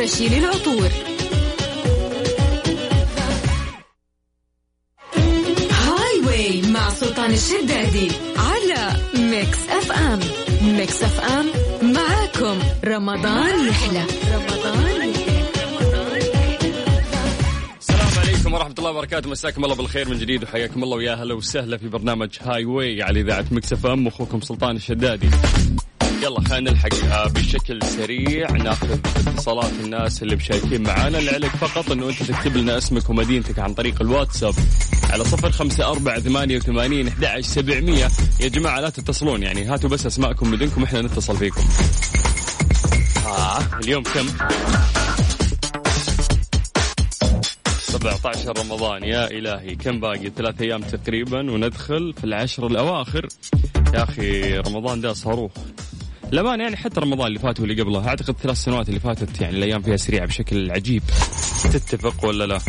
القرشي 0.00 0.28
للعطور 0.28 0.88
Highway 5.70 6.62
مع 6.62 6.90
سلطان 6.90 7.30
الشدادي 7.30 8.08
على 8.36 8.92
Mix 9.14 9.58
FM. 9.68 10.20
Mix 10.62 11.02
FM 11.02 11.46
معاكم 11.82 12.58
رمضان 12.84 13.68
يحلى. 13.68 14.04
رمضان 14.34 15.12
عليكم 18.18 18.52
ورحمة 18.52 18.74
الله 18.78 18.90
وبركاته. 18.90 19.30
مساكم 19.30 19.64
الله 19.64 19.76
بالخير 19.76 20.08
من 20.08 20.18
جديد 20.18 20.42
وحياكم 20.42 20.82
الله 20.82 20.96
ويا 20.96 21.14
هلا 21.14 21.34
وسهلا 21.34 21.76
في 21.76 21.88
برنامج 21.88 22.28
Highway 22.40 23.02
على 23.02 23.20
إذاعة 23.20 23.44
Mix 23.50 23.86
FM. 23.86 24.06
أخوكم 24.06 24.40
سلطان 24.40 24.76
الشدادي. 24.76 25.30
يلا 26.22 26.40
خلينا 26.40 26.70
نلحق 26.70 26.94
آه، 27.04 27.28
بشكل 27.28 27.82
سريع. 27.82 28.50
ناخذ 28.50 28.92
اتصالات 29.26 29.72
الناس 29.84 30.22
اللي 30.22 30.36
مشاركين 30.36 30.82
معانا. 30.82 31.18
اللي 31.18 31.30
عليك 31.30 31.50
فقط 31.50 31.90
إنه 31.90 32.08
أنت 32.08 32.22
تكتب 32.22 32.56
لنا 32.56 32.78
اسمك 32.78 33.10
ومدينتك 33.10 33.58
عن 33.58 33.74
طريق 33.74 34.02
الواتساب 34.02 34.54
على 35.10 35.24
صفر 35.24 35.50
خمسة 35.50 35.90
أربعة 35.90 36.20
ثمانية 36.20 36.56
وثمانين 36.56 37.08
أحد 37.08 37.24
عشر 37.24 37.40
سبعمية. 37.42 38.08
يا 38.40 38.48
جماعة 38.48 38.80
لا 38.80 38.90
تتصلون 38.90 39.42
يعني 39.42 39.64
هاتوا 39.64 39.90
بس 39.90 40.06
أسماءكم 40.06 40.46
ومدنكم 40.46 40.82
إحنا 40.82 41.02
نتصل 41.02 41.36
فيكم. 41.36 41.62
آه 43.26 43.58
اليوم 43.84 44.02
كم؟ 44.02 44.26
17 47.80 48.58
رمضان. 48.58 49.04
يا 49.04 49.30
إلهي 49.30 49.74
كم 49.74 50.00
باقي؟ 50.00 50.30
ثلاث 50.36 50.60
أيام 50.62 50.80
تقريبا 50.82 51.50
وندخل 51.50 52.14
في 52.18 52.24
العشر 52.24 52.66
الأواخر. 52.66 53.28
يا 53.94 54.02
أخي 54.02 54.58
رمضان 54.58 55.00
ده 55.00 55.12
صاروخ. 55.12 55.50
لمان 56.32 56.60
يعني 56.60 56.76
حتى 56.76 57.00
رمضان 57.00 57.26
اللي 57.26 57.38
فات 57.38 57.60
واللي 57.60 57.82
قبله 57.82 58.08
أعتقد 58.08 58.36
ثلاث 58.42 58.56
سنوات 58.56 58.88
اللي 58.88 59.00
فاتت 59.00 59.40
يعني 59.40 59.56
الأيام 59.56 59.82
فيها 59.82 59.96
سريعة 59.96 60.26
بشكل 60.26 60.70
عجيب. 60.70 61.02
تتفق 61.72 62.24
ولا 62.24 62.46
لا؟ 62.46 62.60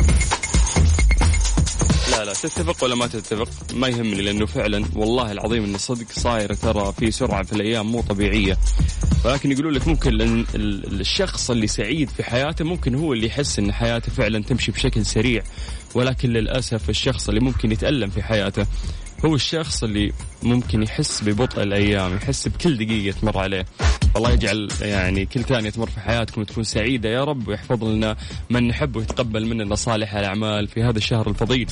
لا 2.12 2.26
لا 2.26 2.34
تتفق 2.34 2.84
ولا 2.84 2.96
ما 2.96 3.08
تتفق؟ 3.08 3.50
ما 3.74 3.88
يهمني 3.88 4.22
لأنه 4.22 4.46
فعلا 4.46 4.86
والله 4.96 5.32
العظيم 5.32 5.64
أن 5.64 5.76
الصدق 5.76 6.06
صاير 6.12 6.54
ترى 6.54 6.94
في 7.00 7.12
سرعة 7.12 7.44
في 7.44 7.54
الأيام 7.54 7.92
مو 7.92 8.02
طبيعية. 8.02 8.58
ولكن 9.26 9.52
يقولوا 9.52 9.72
لك 9.72 9.88
ممكن 9.88 10.46
الشخص 10.56 11.52
اللي 11.52 11.68
سعيد 11.68 12.10
في 12.10 12.24
حياته 12.24 12.66
ممكن 12.66 12.96
هو 12.96 13.14
اللي 13.14 13.28
يحس 13.28 13.60
إن 13.60 13.72
حياته 13.74 14.12
فعلا 14.12 14.44
تمشي 14.44 14.72
بشكل 14.72 15.06
سريع. 15.06 15.44
ولكن 15.96 16.30
للأسف 16.30 16.90
الشخص 16.90 17.30
اللي 17.30 17.40
ممكن 17.42 17.72
يتألم 17.72 18.10
في 18.10 18.24
حياته 18.24 18.66
هو 19.26 19.36
الشخص 19.36 19.84
اللي 19.84 20.14
ممكن 20.44 20.84
يحس 20.84 21.24
ببطء 21.24 21.64
الأيام 21.64 22.16
يحس 22.16 22.48
بكل 22.48 22.78
دقيقة 22.78 23.20
تمر 23.20 23.38
عليه. 23.38 23.66
الله 24.16 24.32
يجعل 24.32 24.70
يعني 24.82 25.26
كل 25.26 25.44
ثانية 25.44 25.70
تمر 25.70 25.90
في 25.90 26.00
حياتكم 26.00 26.44
تكون 26.44 26.64
سعيدة 26.64 27.10
يا 27.10 27.24
رب 27.24 27.48
ويحفظ 27.48 27.84
لنا 27.84 28.18
من 28.50 28.68
نحب 28.68 28.96
ويتقبل 28.96 29.46
مننا 29.46 29.76
صالح 29.76 30.16
الأعمال 30.16 30.68
في 30.68 30.84
هذا 30.84 30.98
الشهر 30.98 31.30
الفضيل. 31.30 31.68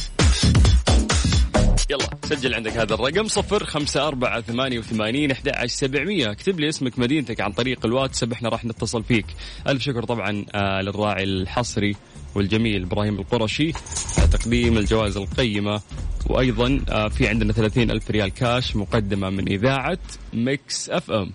يلا 1.89 2.09
سجل 2.23 2.53
عندك 2.53 2.77
هذا 2.77 2.93
الرقم 2.93 3.27
صفر 3.27 3.65
خمسة 3.65 4.07
أربعة 4.07 4.41
ثمانية 4.41 4.79
وثمانين 4.79 5.31
أحد 5.31 5.65
سبعمية. 5.65 6.31
اكتب 6.31 6.59
لي 6.59 6.69
اسمك 6.69 6.99
مدينتك 6.99 7.41
عن 7.41 7.51
طريق 7.51 7.85
الواتساب 7.85 8.31
إحنا 8.31 8.49
راح 8.49 8.65
نتصل 8.65 9.03
فيك. 9.03 9.25
ألف 9.67 9.83
شكر 9.83 10.03
طبعا 10.03 10.45
آه 10.55 10.81
للراعي 10.81 11.23
الحصري. 11.23 11.95
والجميل 12.35 12.83
إبراهيم 12.83 13.19
القرشي 13.19 13.71
على 14.17 14.27
تقديم 14.27 14.77
الجوائز 14.77 15.17
القيمة. 15.17 15.81
وأيضا 16.27 16.81
آه 16.89 17.07
في 17.07 17.27
عندنا 17.27 17.53
ثلاثين 17.53 17.91
ألف 17.91 18.11
ريال 18.11 18.29
كاش 18.33 18.75
مقدمة 18.75 19.29
من 19.29 19.47
إذاعة 19.47 19.97
ميكس 20.33 20.89
أف 20.89 21.11
أم. 21.11 21.31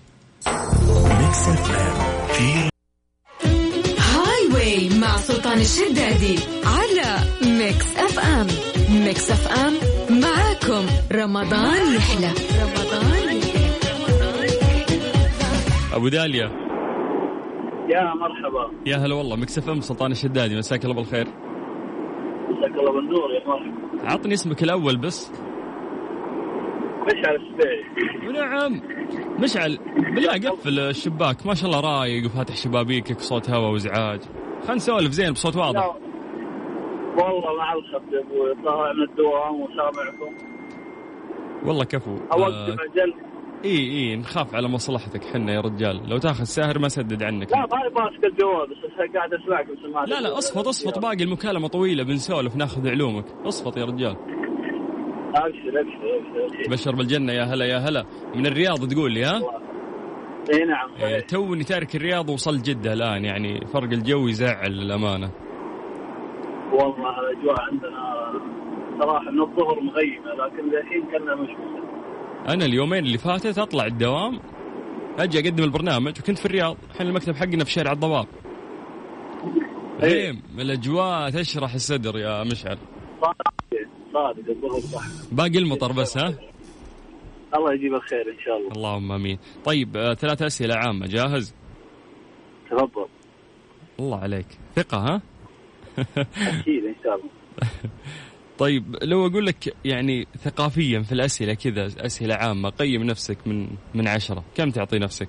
هاي 3.99 4.47
واي 4.55 4.89
مع 4.99 5.17
سلطان 5.17 5.61
الشدادي 5.61 6.39
على 6.65 7.19
Mix 7.43 7.87
FM. 7.97 8.47
Mix 8.91 9.31
FM 9.31 9.75
معاكم 10.21 10.87
رمضان 11.13 11.95
يحلى. 11.97 12.33
رمضان 12.63 13.37
يحلى. 13.37 13.71
أبو 15.93 16.09
داليا. 16.09 16.64
يا 17.89 18.15
مرحبا. 18.15 18.71
يا 18.87 18.97
هلا 18.97 19.15
والله 19.15 19.37
Mix 19.37 19.59
FM 19.59 19.81
سلطان 19.81 20.11
الشدادي 20.13 20.59
مساك 20.59 20.85
الله 20.85 20.95
بالخير. 20.95 21.27
مساك 22.51 22.71
الله 22.71 22.93
بالنور 22.93 23.31
يا 23.31 23.49
مرحبا. 23.49 24.11
عطني 24.11 24.35
اسمك 24.35 24.63
الأول 24.63 24.97
بس. 24.97 25.33
مشعل 27.07 27.37
السبيعي. 27.37 27.85
ونعم. 28.29 28.81
مشعل 29.39 29.79
بالله 30.15 30.51
قفل 30.51 30.79
الشباك 30.79 31.47
ما 31.47 31.55
شاء 31.55 31.71
الله 31.71 31.81
رايق 31.81 32.27
وفاتح 32.27 32.57
شبابيكك 32.57 33.21
صوت 33.21 33.51
هواء 33.51 33.73
وإزعاج. 33.73 34.21
خلينا 34.61 34.75
نسولف 34.75 35.11
زين 35.11 35.33
بصوت 35.33 35.57
واضح. 35.57 35.81
لا، 35.81 35.87
والله 37.23 37.57
مع 37.59 37.73
الخط 37.73 38.03
يا 38.13 38.21
أبوي 38.21 38.55
طالع 38.65 38.93
من 38.93 39.03
الدوام 39.03 39.61
وسامعكم. 39.61 40.35
والله 41.67 41.85
كفو. 41.85 42.17
أوقف 42.33 42.53
آه 42.53 42.73
أجل. 42.73 43.15
إي 43.65 43.77
إي 43.77 44.17
نخاف 44.17 44.55
على 44.55 44.69
مصلحتك 44.69 45.25
حنا 45.25 45.53
يا 45.55 45.61
رجال. 45.61 46.09
لو 46.09 46.19
تاخذ 46.19 46.45
ساهر 46.45 46.79
ما 46.79 46.89
سدد 46.89 47.23
عنك. 47.23 47.53
لا 47.53 47.59
ما 47.59 48.05
ماسك 48.05 48.25
الجوال 48.25 48.69
بس 48.71 49.15
قاعد 49.17 49.35
اسمعكم 49.35 49.75
سماعة 49.83 50.05
لا 50.05 50.21
لا 50.21 50.39
اصفط 50.39 50.69
اصفط. 50.69 50.99
باقي 50.99 51.25
المكالمة 51.25 51.69
طويلة 51.69 52.05
بنسولف 52.05 52.57
ناخذ 52.57 52.89
علومك. 52.89 53.25
اصفط 53.45 53.77
يا 53.77 53.85
رجال. 53.85 54.17
ابشر 55.37 55.81
ابشر 55.81 56.45
ابشر 56.45 56.71
بشر 56.71 56.95
بالجنة 56.95 57.33
يا 57.33 57.43
هلا 57.43 57.65
يا 57.65 57.79
هلا. 57.79 58.05
من 58.35 58.47
الرياض 58.47 58.89
تقول 58.89 59.13
لي 59.13 59.25
ها؟ 59.25 59.41
إي 60.55 60.65
نعم 60.65 60.91
إيه،. 61.03 61.21
توني 61.21 61.65
تارك 61.65 61.97
الرياض 61.97 62.31
وصلت 62.31 62.65
جدة 62.71 62.93
الآن 62.93 63.25
يعني 63.25 63.67
فرق 63.67 63.93
الجو 63.93 64.29
يزعل 64.29 64.73
للأمانة. 64.73 65.31
والله 66.73 67.21
الأجواء 67.21 67.61
عندنا 67.61 68.33
صراحة 69.01 69.31
من 69.31 69.41
الظهر 69.41 69.81
مغيمه 69.81 70.35
لكن 70.35 70.69
للحين 70.69 71.03
كنا 71.03 71.35
مشمسه 71.35 71.94
أنا 72.49 72.65
اليومين 72.65 73.05
اللي 73.05 73.19
فاتت 73.19 73.59
أطلع 73.59 73.87
الدوام 73.87 74.41
أجي 75.19 75.39
أقدم 75.39 75.65
البرنامج 75.65 76.21
وكنت 76.21 76.39
في 76.39 76.47
الرياض 76.47 76.77
الحين 76.91 77.07
المكتب 77.07 77.37
حقنا 77.37 77.65
في 77.65 77.71
شارع 77.71 77.93
الضباب 77.93 78.27
إيه. 80.03 80.11
غيم 80.11 80.43
الأجواء 80.59 81.31
تشرح 81.31 81.75
الصدر 81.75 82.19
يا 82.19 82.45
مشعل. 82.45 82.79
باقي 85.33 85.59
المطر 85.59 85.93
بس 85.93 86.19
ها؟ 86.19 86.35
الله 87.57 87.73
يجيب 87.75 87.95
الخير 87.95 88.31
إن 88.31 88.41
شاء 88.45 88.57
الله. 88.57 88.73
اللهم 88.73 89.13
آمين. 89.13 89.39
طيب 89.65 89.97
آه، 89.97 90.15
ثلاث 90.15 90.43
أسئلة 90.43 90.75
عامة 90.75 91.07
جاهز؟ 91.07 91.55
تفضل. 92.71 93.07
الله 94.01 94.19
عليك. 94.19 94.47
ثقة 94.77 94.99
ها؟ 94.99 95.23
أكيد 96.37 96.85
إن 96.85 96.95
شاء 97.05 97.15
الله. 97.15 97.31
طيب 98.59 98.97
لو 99.03 99.27
أقول 99.27 99.47
لك 99.47 99.75
يعني 99.85 100.27
ثقافيا 100.39 101.01
في 101.03 101.13
الأسئلة 101.13 101.55
كذا 101.55 101.87
أسئلة 101.87 102.35
عامة 102.35 102.69
قيم 102.71 103.03
نفسك 103.03 103.47
من 103.47 103.69
من 103.95 104.09
عشرة 104.09 104.45
كم 104.57 104.71
تعطي 104.71 104.99
نفسك؟ 104.99 105.29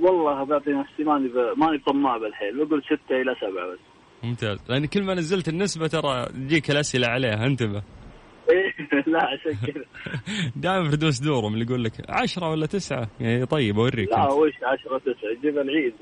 والله 0.00 0.44
بعطي 0.44 0.70
نفسي 0.70 1.04
ماني 1.04 1.28
ب... 1.28 1.36
ماني 1.58 1.78
طماع 1.86 2.16
بالحيل 2.18 2.66
بقول 2.66 2.82
ستة 2.84 3.16
إلى 3.22 3.34
سبعة 3.40 3.72
بس. 3.72 3.78
ممتاز. 4.22 4.58
لأن 4.68 4.86
كل 4.86 5.02
ما 5.02 5.14
نزلت 5.14 5.48
النسبة 5.48 5.86
ترى 5.86 6.26
تجيك 6.26 6.70
الأسئلة 6.70 7.06
عليها 7.08 7.46
انتبه. 7.46 7.82
إيه 8.50 8.74
لا 9.12 9.18
عشان 9.24 9.52
كذا 9.66 9.84
دائما 10.56 10.90
فردوس 10.90 11.18
دورهم 11.20 11.54
اللي 11.54 11.64
يقول 11.64 11.84
لك 11.84 11.92
عشرة 12.08 12.50
ولا 12.50 12.66
تسعة؟ 12.66 13.08
يعني 13.20 13.46
طيب 13.46 13.78
أوريك 13.78 14.08
لا. 14.10 14.32
وش 14.32 14.52
عشرة 14.62 14.98
تسعة؟ 14.98 15.40
جيب 15.42 15.58
العيد 15.58 15.94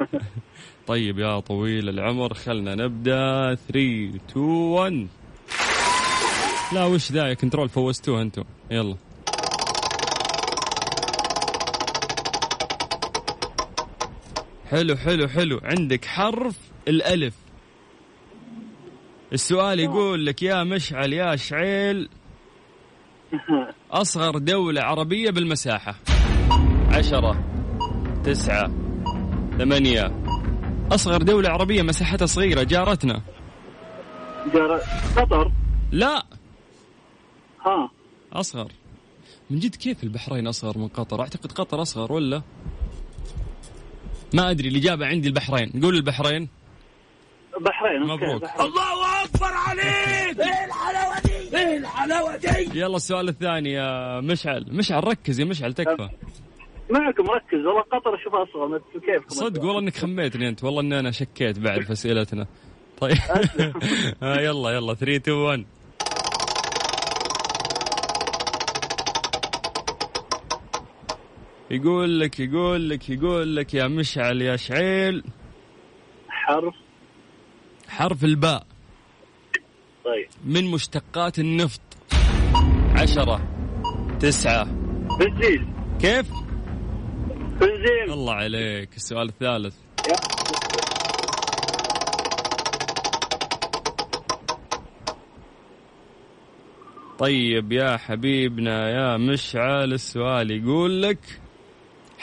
طيب 0.86 1.18
يا 1.18 1.40
طويل 1.40 1.88
العمر 1.88 2.34
خلنا 2.34 2.74
نبدأ. 2.74 3.54
3 3.54 4.08
2 4.30 4.46
1 4.46 5.06
لا 6.72 6.84
وش 6.84 7.12
ذا؟ 7.12 7.28
يا 7.28 7.34
كنترول 7.34 7.68
فوزتوه 7.68 8.22
أنتم 8.22 8.44
يلا. 8.70 8.96
حلو 14.70 14.96
حلو 14.96 15.28
حلو. 15.28 15.60
عندك 15.64 16.04
حرف 16.04 16.58
الألف. 16.88 17.34
السؤال 19.32 19.80
يقول 19.80 20.26
لك 20.26 20.42
يا 20.42 20.64
مشعل 20.64 21.12
يا 21.12 21.36
شعيل 21.36 22.08
أصغر 23.90 24.38
دولة 24.38 24.82
عربية 24.82 25.30
بالمساحة. 25.30 25.94
عشرة 26.92 27.44
تسعة 28.24 28.70
ثمانية. 29.58 30.24
أصغر 30.92 31.22
دولة 31.22 31.48
عربية 31.48 31.82
مساحتها 31.82 32.26
صغيرة. 32.26 32.62
جارتنا. 32.62 33.22
جار 34.54 34.80
قطر. 35.16 35.52
لا. 35.92 36.26
ها. 37.64 37.90
أصغر. 38.32 38.68
من 39.50 39.58
جد 39.58 39.74
كيف 39.74 40.04
البحرين 40.04 40.46
أصغر 40.46 40.78
من 40.78 40.88
قطر؟ 40.88 41.20
أعتقد 41.20 41.52
قطر 41.52 41.82
أصغر 41.82 42.12
ولا؟ 42.12 42.42
ما 44.34 44.50
أدري 44.50 44.68
الإجابة 44.68 45.06
عندي 45.06 45.28
البحرين. 45.28 45.70
قول 45.82 45.94
البحرين. 45.96 46.48
بحرين 47.60 48.02
مبروك. 48.02 48.42
بحرين. 48.42 48.74
يلا 52.74 52.96
السؤال 52.96 53.28
الثاني 53.28 53.72
يا 53.72 54.20
مشعل. 54.20 54.66
مشعل 54.70 55.04
ركز 55.08 55.40
يا 55.40 55.44
مشعل 55.44 55.72
تكفى. 55.74 56.08
معكم 56.90 57.24
ركز. 57.30 57.66
والله 57.66 57.80
قطر 57.82 58.14
اشوفها 58.14 58.42
أصغر 58.42 58.66
ما 58.68 58.76
أدري 58.76 59.06
كيف. 59.18 59.28
صدق 59.32 59.60
والله 59.64 59.78
إنك 59.78 59.96
خميتني 59.96 60.48
أنت. 60.48 60.64
والله 60.64 60.80
اني 60.80 60.98
أنا 60.98 61.10
شكيت 61.10 61.58
بعد 61.58 61.80
في 61.86 61.92
اسئلتنا 61.92 62.46
طيب 63.00 63.16
آه 64.22 64.40
يلا 64.40 64.70
يلا. 64.70 64.94
3 64.94 65.16
2 65.16 65.36
1 65.36 65.64
يقول 71.74 72.20
لك 72.20 72.40
يقول 72.40 72.90
لك 72.90 73.10
يقول 73.10 73.56
لك 73.56 73.74
يا 73.74 73.88
مشعل 73.88 74.42
يا 74.42 74.56
شعيل. 74.56 75.24
حرف. 76.28 76.74
حرف 77.88 78.24
الباء. 78.24 78.66
طيب. 80.04 80.28
من 80.44 80.70
مشتقات 80.70 81.38
النفط. 81.38 81.80
عشرة 82.96 83.48
تسعة. 84.20 84.64
بنزين. 85.18 85.74
كيف؟ 86.00 86.30
بنزين. 87.60 88.10
الله 88.10 88.34
عليك 88.34 88.96
السؤال 88.96 89.28
الثالث. 89.28 89.74
طيب 97.18 97.72
يا 97.72 97.96
حبيبنا 97.96 98.90
يا 98.90 99.16
مشعل 99.16 99.92
السؤال 99.92 100.50
يقول 100.50 101.02
لك 101.02 101.18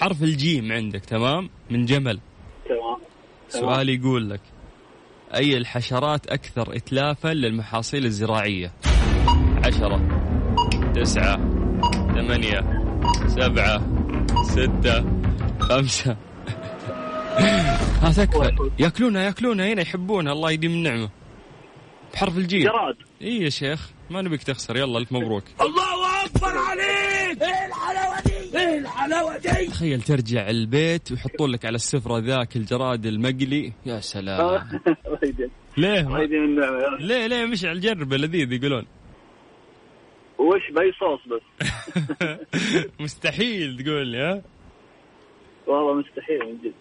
حرف 0.02 0.24
الجيم 0.24 0.72
عندك 0.72 1.06
تمام؟ 1.06 1.50
من 1.70 1.86
جمل. 1.86 2.20
تمام. 2.70 2.98
سؤال 3.50 3.90
يقول 3.90 4.30
لك 4.30 4.42
أي 5.36 5.58
الحشرات 5.58 6.28
أكثر 6.28 6.76
إتلافا 6.76 7.28
للمحاصيل 7.28 8.06
الزراعية؟ 8.06 8.74
عشرة 9.66 10.02
تسعة 10.96 11.38
ثمانية 12.16 12.84
سبعة 13.28 13.82
ستة 14.44 15.06
خمسة. 15.60 16.18
ها 18.02 18.12
تكفى 18.12 18.72
ياكلونها 18.80 19.24
ياكلونها 19.24 19.74
هنا 19.74 19.82
يحبونها 19.82 20.34
الله 20.34 20.52
يديم 20.52 20.72
النعمة 20.72 21.10
بحرف 22.14 22.38
الجيم. 22.38 22.64
جراد. 22.64 22.96
اي 23.22 23.38
يا 23.42 23.50
شيخ 23.50 23.90
ما 24.10 24.22
نبيك 24.22 24.44
تخسر 24.44 24.78
يلا 24.78 24.98
ألف 24.98 25.12
مبروك. 25.12 25.44
الله 25.62 26.26
أكبر 26.26 26.58
عليك. 26.58 27.21
الحلاوه 29.06 29.38
دي 29.38 29.68
تخيل 29.68 30.02
ترجع 30.02 30.50
البيت 30.50 31.12
ويحطون 31.12 31.52
لك 31.52 31.66
على 31.66 31.76
السفرة 31.76 32.18
ذاك 32.18 32.56
الجراد 32.56 33.06
المقلي. 33.06 33.74
يا 33.86 34.00
سلام. 34.00 34.80
ليه؟ 35.78 36.08
رب. 36.08 36.32
ليه 37.00 37.28
ليه 37.28 37.46
مشعل 37.46 37.80
جربه 37.80 38.18
لذيذ 38.18 38.52
يقولون؟ 38.54 38.86
وش 40.40 40.72
بأي 40.72 40.92
صوص 41.00 41.20
بس؟ 41.28 41.68
مستحيل 43.04 43.84
تقول 43.84 44.08
لي 44.08 44.18
ها؟ 44.18 44.42
والله 45.68 45.94
مستحيل 45.94 46.40
من 46.40 46.58
جد. 46.64 46.74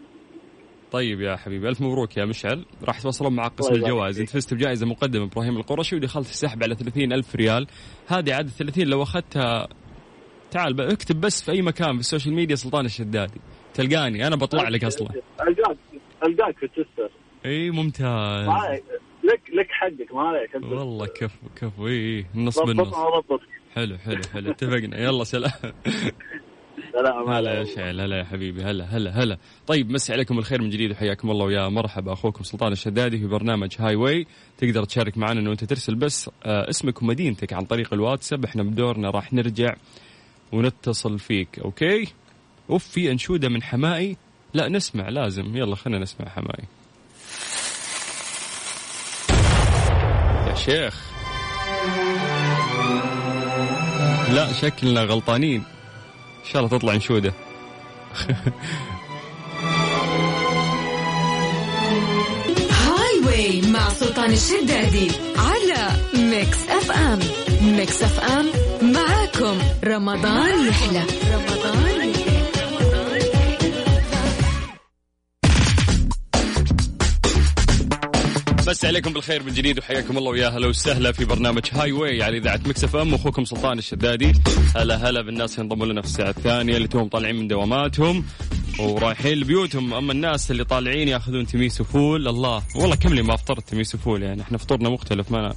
طيب 0.93 1.21
يا 1.21 1.37
حبيبي 1.37 1.69
ألف 1.69 1.81
مبروك 1.81 2.17
يا 2.17 2.25
مشعل. 2.25 2.65
راح 2.85 2.99
يتواصلون 2.99 3.33
مع 3.33 3.47
قسم 3.47 3.75
يبارك 3.75 3.85
الجوائز. 3.85 4.21
أنت 4.21 4.31
فزت 4.31 4.55
بجائزة 4.55 4.87
مقدمة 4.87 5.25
إبراهيم 5.25 5.57
القرشي 5.57 5.97
ودخلت 5.97 6.27
في 6.27 6.35
سحب 6.35 6.63
على 6.63 6.75
30 6.75 7.13
ألف 7.13 7.37
ريال. 7.37 7.67
هذه 8.07 8.35
عاد 8.35 8.49
30 8.49 8.85
لو 8.85 9.03
أخذتها 9.03 9.69
تعال 10.51 10.81
اكتب 10.81 11.21
بس 11.21 11.43
في 11.43 11.53
أي 11.53 11.63
مكان 11.63 11.93
في 11.95 12.01
ال 12.01 12.06
social 12.06 12.35
media 12.35 12.57
سلطان 12.57 12.85
الشدادي. 12.85 13.41
تلقاني. 13.75 14.27
أنا 14.27 14.37
بطلع 14.37 14.69
لك 14.69 14.85
أصلا. 14.85 15.09
القاك 15.49 15.77
ألقاك 16.27 16.59
في 16.59 16.69
تويتر. 16.69 17.15
إي 17.47 17.71
ممتاز. 17.71 18.49
لك 19.25 19.43
لك 19.55 19.69
حقك 19.71 20.15
ما 20.15 20.23
عليك. 20.23 20.55
والله 20.55 21.07
كفو 21.07 21.49
كفو. 21.57 21.89
إي 21.89 22.27
النص 22.35 22.59
بالنص. 22.59 22.95
حلو 23.75 23.99
حلو 23.99 24.21
حلو. 24.33 24.51
اتفقنا. 24.51 24.99
يلا 24.99 25.25
سلام. 25.25 25.53
سلام 26.93 27.29
هلا 27.29 27.55
يا 27.55 27.65
مشعل 27.65 28.01
هلا 28.01 28.19
يا 28.19 28.25
حبيبي. 28.25 28.63
هلا 28.63 28.85
هلا 28.85 29.11
هلا. 29.11 29.39
طيب 29.67 29.91
مسي 29.91 30.13
عليكم 30.13 30.39
الخير 30.39 30.63
من 30.63 30.71
جديد 30.71 30.91
وحياكم 30.91 31.31
الله 31.31 31.45
ويا 31.45 31.69
مرحبا 31.69 32.13
أخوكم 32.13 32.45
سلطان 32.45 32.73
الشدادي 32.73 33.19
في 33.19 33.27
برنامج 33.27 33.77
Highway 33.79 34.27
تقدر 34.59 34.85
تشارك 34.85 35.19
معنا 35.19 35.41
إنه 35.41 35.53
أنت 35.53 35.65
ترسل 35.65 35.95
بس 35.95 36.31
آه 36.45 36.69
اسمك 36.71 37.03
ومدينتك 37.03 37.53
عن 37.53 37.65
طريق 37.65 37.95
الواتساب. 37.95 38.45
إحنا 38.45 38.63
بدورنا 38.63 39.11
راح 39.11 39.33
نرجع. 39.33 39.75
ونتصل 40.53 41.19
فيك 41.19 41.59
أوكي؟ 41.59 42.09
اوف 42.71 42.85
في 42.85 43.11
أنشودة 43.11 43.49
من 43.49 43.63
حمائي. 43.63 44.17
لا 44.55 44.69
نسمع 44.69 45.09
لازم. 45.09 45.57
يلا 45.57 45.77
خلينا 45.77 45.99
نسمع 45.99 46.29
حمائي. 46.29 46.65
يا 50.49 50.55
شيخ. 50.55 51.11
لا 54.31 54.53
شكلنا 54.53 55.03
غلطانين. 55.03 55.61
إن 56.41 56.51
شاء 56.51 56.63
الله 56.63 56.79
تطلع 56.79 56.95
أنشودة. 56.95 57.33
Highway 62.71 63.63
مع 63.73 63.89
سلطان 63.89 64.31
الشدادي. 64.31 65.30
Mix 66.31 66.59
FM 66.69 67.19
Mix 67.77 68.03
FM 68.03 68.47
معاكم. 68.83 69.59
رمضان 69.85 70.69
يحلى. 70.69 71.05
رمضان 71.35 72.11
يحلى 72.11 72.31
عليكم 78.85 79.13
بالخير 79.13 79.43
من 79.43 79.53
جديد 79.53 79.79
وحياكم 79.79 80.19
الله 80.19 80.31
ويا 80.31 80.49
هلا 80.49 80.67
وسهلا 80.67 81.13
في 81.13 81.25
برنامج 81.25 81.63
Highway 81.73 82.23
على 82.23 82.39
إذاعة 82.39 82.61
Mix 82.67 82.85
FM 82.85 83.15
أخوكم 83.15 83.45
سلطان 83.45 83.79
الشدادي. 83.79 84.33
هلا 84.77 85.09
هلا 85.11 85.23
بالناس 85.23 85.55
اللي 85.55 85.63
انضموا 85.63 85.87
لنا 85.87 86.01
في 86.01 86.07
الساعة 86.07 86.31
الثانية 86.31 86.77
اللي 86.77 86.89
توهم 86.89 87.09
طالعين 87.09 87.37
من 87.37 87.49
دواماتهم 87.49 88.25
ورايحين 88.79 89.39
لبيوتهم. 89.39 89.95
أما 89.95 90.13
الناس 90.13 90.51
اللي 90.51 90.65
طالعين 90.65 91.09
ياخذون 91.09 91.47
تميس 91.47 91.81
وفول 91.81 92.29
الله 92.29 92.63
والله 92.77 92.97
كم 92.97 93.15
لي 93.15 93.23
ما 93.23 93.35
افطرت 93.35 93.69
تميس 93.69 93.95
وفول 93.95 94.23
يعني 94.23 94.43
إحنا 94.43 94.59
فطورنا 94.59 94.89
مختلف 94.89 95.31
ما 95.31 95.55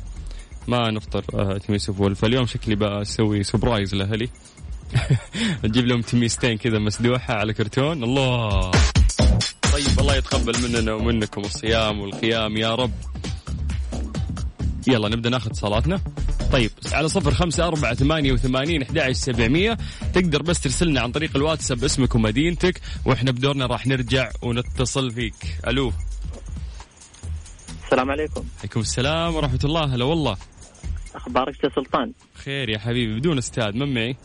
ما 0.68 0.92
نفطر 0.92 1.24
آه، 1.34 1.58
تميس 1.58 1.90
وفول. 1.90 2.16
فاليوم 2.16 2.46
شكلي 2.46 2.76
بسوي 2.76 3.44
surprise 3.44 3.96
لأهلي. 3.96 4.30
نجيب 5.64 5.86
لهم 5.86 6.02
تميستين 6.02 6.58
كذا 6.58 6.80
مسدوحة 6.80 7.34
على 7.34 7.54
كرتون. 7.54 8.04
الله! 8.04 8.72
طيب 9.74 10.00
الله 10.00 10.16
يتقبل 10.16 10.54
مننا 10.64 10.94
ومنكم 10.94 11.42
الصيام 11.42 12.00
والقيام 12.00 12.58
يا 12.58 12.76
رب. 12.76 12.92
يلا 14.88 15.10
نبدأ 15.10 15.30
ناخذ 15.30 15.54
اتصالاتنا. 15.54 16.02
طيب 16.52 16.72
على 16.92 17.10
صفر 17.10 17.34
خمسة 17.34 17.68
أربعة 17.68 17.94
ثمانية 17.94 18.32
وثمانين 18.32 18.82
أحد 18.82 19.12
سبعمية. 19.12 19.78
تقدر 20.14 20.42
بس 20.42 20.60
ترسلنا 20.60 21.02
عن 21.02 21.12
طريق 21.12 21.32
الواتساب 21.36 21.84
اسمك 21.84 22.16
ومدينتك 22.16 22.82
وإحنا 23.06 23.32
بدورنا 23.32 23.66
راح 23.66 23.88
نرجع 23.88 24.30
ونتصل 24.42 25.12
فيك. 25.12 25.36
ألو. 25.68 25.94
السلام 27.86 28.12
عليكم. 28.12 28.44
عليكم 28.60 28.80
السلام 28.80 29.36
ورحمة 29.36 29.60
الله. 29.64 29.96
هلا 29.96 30.06
والله. 30.06 30.38
أخبارك 31.16 31.64
يا 31.64 31.70
سلطان؟ 31.70 32.14
خير 32.34 32.70
يا 32.70 32.78
حبيبي 32.78 33.20
بدون 33.20 33.38
أستاذ 33.38 33.78
من 33.78 33.94
معي؟ 33.94 34.16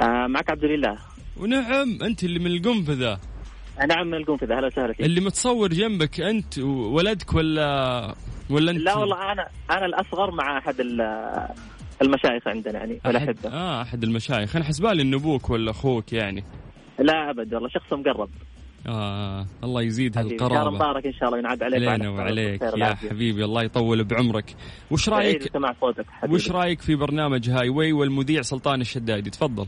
آه 0.00 0.26
معك 0.26 0.50
عبد 0.50 0.64
الإله. 0.64 0.98
ونعم 1.36 2.02
أنت 2.02 2.24
اللي 2.24 2.38
من 2.38 2.46
القنفذة. 2.46 3.18
آه، 3.80 3.86
نعم 3.86 4.06
من 4.06 4.14
القنفذة 4.14 4.56
أهلا 4.56 4.66
وسهلا 4.66 4.92
فيك. 4.92 5.06
اللي 5.06 5.20
متصور 5.20 5.68
جنبك 5.68 6.20
أنت 6.20 6.58
وولدك 6.58 7.34
ولا 7.34 8.14
ولا 8.50 8.70
أنت؟ 8.70 8.80
لا 8.80 8.94
والله 8.94 9.32
أنا 9.32 9.48
أنا 9.70 9.86
الأصغر 9.86 10.30
مع 10.30 10.58
أحد 10.58 10.80
ال- 10.80 11.48
المشايخ 12.02 12.48
عندنا 12.48 12.78
يعني 12.78 12.92
أحد 12.98 13.06
والاحبه 13.06 13.48
آه 13.52 13.82
أحد 13.82 14.02
المشايخ. 14.04 14.56
أنا 14.56 14.64
حسبالي 14.64 15.02
إنه 15.02 15.16
أبوك 15.16 15.50
ولا 15.50 15.70
أخوك 15.70 16.12
يعني. 16.12 16.44
لا 16.98 17.30
أبد 17.30 17.54
والله 17.54 17.68
شخص 17.68 17.92
مقرب. 17.92 18.30
آه 18.86 19.46
الله 19.64 19.82
يزيد 19.82 20.18
هالقرابة. 20.18 20.70
مبارك 20.70 21.06
إن 21.06 21.12
شاء 21.12 21.28
الله 21.28 21.38
ينعاد 21.38 21.62
عليك 21.62 21.88
علينا 21.88 22.10
وعليك. 22.10 22.62
يا. 22.62 22.94
حبيبي 22.94 23.44
الله 23.44 23.62
يطول 23.62 24.04
بعمرك. 24.04 24.54
وش 24.90 25.08
صوتك 25.80 26.06
حبيبي. 26.10 26.34
وش 26.34 26.50
رأيك 26.50 26.80
في 26.80 26.94
برنامج 26.96 27.50
هاي 27.50 27.68
واي 27.68 27.92
والمذيع 27.92 28.42
سلطان 28.42 28.80
الشدادي؟ 28.80 29.30
تفضل. 29.30 29.66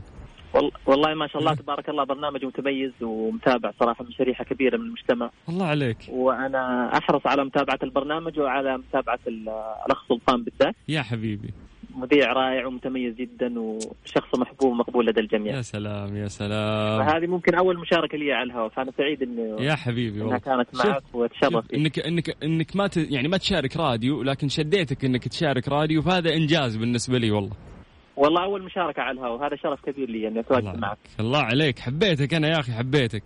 وال- 0.55 0.71
والله 0.87 1.15
ما 1.15 1.27
شاء 1.27 1.39
الله 1.43 1.55
تبارك 1.55 1.89
الله 1.89 2.05
برنامج 2.05 2.45
متميز 2.45 2.93
ومتابع 3.03 3.73
صراحة 3.81 4.05
من 4.05 4.13
شريحة 4.13 4.45
كبيرة 4.45 4.77
من 4.77 4.85
المجتمع. 4.87 5.31
الله 5.49 5.67
عليك. 5.67 5.99
وأنا 6.09 6.91
أحرص 6.99 7.27
على 7.27 7.45
متابعة 7.45 7.79
البرنامج 7.83 8.39
وعلى 8.41 8.79
متابعة 8.79 9.19
ال- 9.27 9.49
الأخ 9.87 10.05
سلطان 10.09 10.43
بالذات. 10.45 10.75
يا 10.89 11.03
حبيبي. 11.03 11.51
مذيع 11.97 12.33
رائع 12.33 12.67
ومتميز 12.67 13.15
جدا 13.15 13.61
وشخص 13.61 14.39
محبوب 14.39 14.73
ومقبول 14.73 15.07
لدى 15.07 15.21
الجميع. 15.21 15.57
يا 15.57 15.63
سلام 15.63 16.17
يا 16.17 16.29
سلام. 16.29 17.05
فهذه 17.05 17.27
ممكن 17.27 17.55
أول 17.55 17.79
مشاركة 17.79 18.19
لي 18.19 18.33
على 18.33 18.47
الهواء 18.47 18.69
فأنا 18.69 18.93
سعيد 18.99 19.23
انه 19.23 19.57
يا 19.61 19.75
حبيبي 19.75 20.23
إنها 20.23 20.39
كانت 20.39 20.69
معك 20.75 21.03
واتشرف 21.15 21.75
انك 21.75 21.99
انك 21.99 22.45
إنك 22.45 22.77
ما 22.77 22.87
ت... 22.87 22.97
يعني 22.97 23.29
ما 23.29 23.37
تشارك 23.37 23.77
راديو 23.77 24.23
لكن 24.23 24.49
شديتك 24.49 25.05
إنك 25.05 25.29
تشارك 25.29 25.69
راديو 25.69 26.03
فهذا 26.03 26.35
إنجاز 26.35 26.77
بالنسبة 26.77 27.19
لي 27.19 27.31
والله. 27.31 27.53
والله 28.17 28.45
أول 28.45 28.63
مشاركة 28.63 29.03
على 29.03 29.19
الهواء 29.19 29.41
وهذا 29.41 29.57
شرف 29.57 29.81
كبير 29.81 30.11
لي 30.11 30.29
إني 30.29 30.41
أتواجد 30.41 30.79
معك. 30.79 30.99
الله 31.21 31.39
عليك. 31.39 31.79
حبيتك 31.79 32.35
أنا 32.35 32.49
يا 32.49 32.61
أخي 32.61 32.73
حبيتك. 32.73 33.23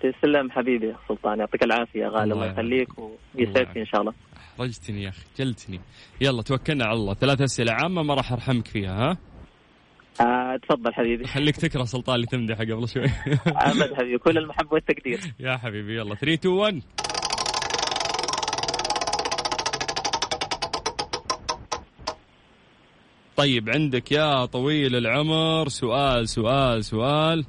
تسلم 0.00 0.50
حبيبي 0.50 0.94
سلطان 1.08 1.38
يعطيك 1.38 1.62
العافية 1.64 2.06
غالي 2.06 2.34
الله 2.34 2.46
يخليك 2.46 2.88
ويسعدك 3.34 3.78
إن 3.78 3.86
شاء 3.86 4.00
الله. 4.00 4.12
احرجتني 4.56 5.02
يا 5.02 5.08
أخي 5.08 5.22
جلتني. 5.38 5.80
يلا 6.20 6.42
توكلنا 6.42 6.84
على 6.84 6.94
الله. 6.98 7.14
ثلاث 7.14 7.40
أسئلة 7.40 7.72
عامة 7.72 8.02
ما 8.02 8.14
راح 8.14 8.32
أرحمك 8.32 8.66
فيها 8.68 9.10
ها؟ 9.10 9.16
آه 10.20 10.56
تفضل 10.56 10.94
حبيبي. 10.94 11.24
خليك 11.26 11.56
تكره 11.56 11.84
سلطان 11.84 12.14
اللي 12.14 12.26
تمدحه 12.26 12.64
قبل 12.64 12.88
شوي. 12.88 13.04
أبد 13.46 13.94
حبيبي 13.94 14.18
كل 14.18 14.38
المحبه 14.38 14.72
والتقدير. 14.74 15.20
يا 15.40 15.56
حبيبي 15.56 15.96
يلا. 15.96 16.14
3 16.14 16.34
2 16.34 16.54
1 16.54 16.82
طيب 23.36 23.70
عندك 23.70 24.12
يا 24.12 24.44
طويل 24.44 24.96
العمر 24.96 25.68
سؤال 25.68 26.28
سؤال 26.28 26.84
سؤال. 26.84 27.44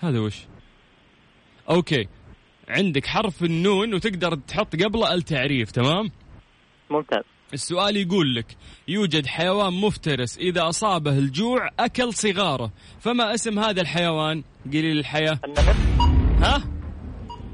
هذا 0.00 0.20
وش؟ 0.20 0.46
أوكي. 1.70 2.08
عندك 2.68 3.06
حرف 3.06 3.42
النون 3.42 3.94
وتقدر 3.94 4.34
تحط 4.34 4.76
قبله 4.76 5.14
التعريف 5.14 5.70
تمام؟ 5.70 6.10
ممتاز. 6.90 7.22
السؤال 7.52 7.96
يقول 7.96 8.34
لك 8.34 8.56
يوجد 8.88 9.26
حيوان 9.26 9.72
مفترس 9.72 10.38
إذا 10.38 10.68
أصابه 10.68 11.18
الجوع 11.18 11.70
أكل 11.78 12.14
صغاره 12.14 12.72
فما 13.00 13.34
اسم 13.34 13.58
هذا 13.58 13.80
الحيوان؟ 13.80 14.44
قليل 14.66 14.98
الحياة. 14.98 15.38
النمر. 15.44 15.74
ها؟ 16.40 16.64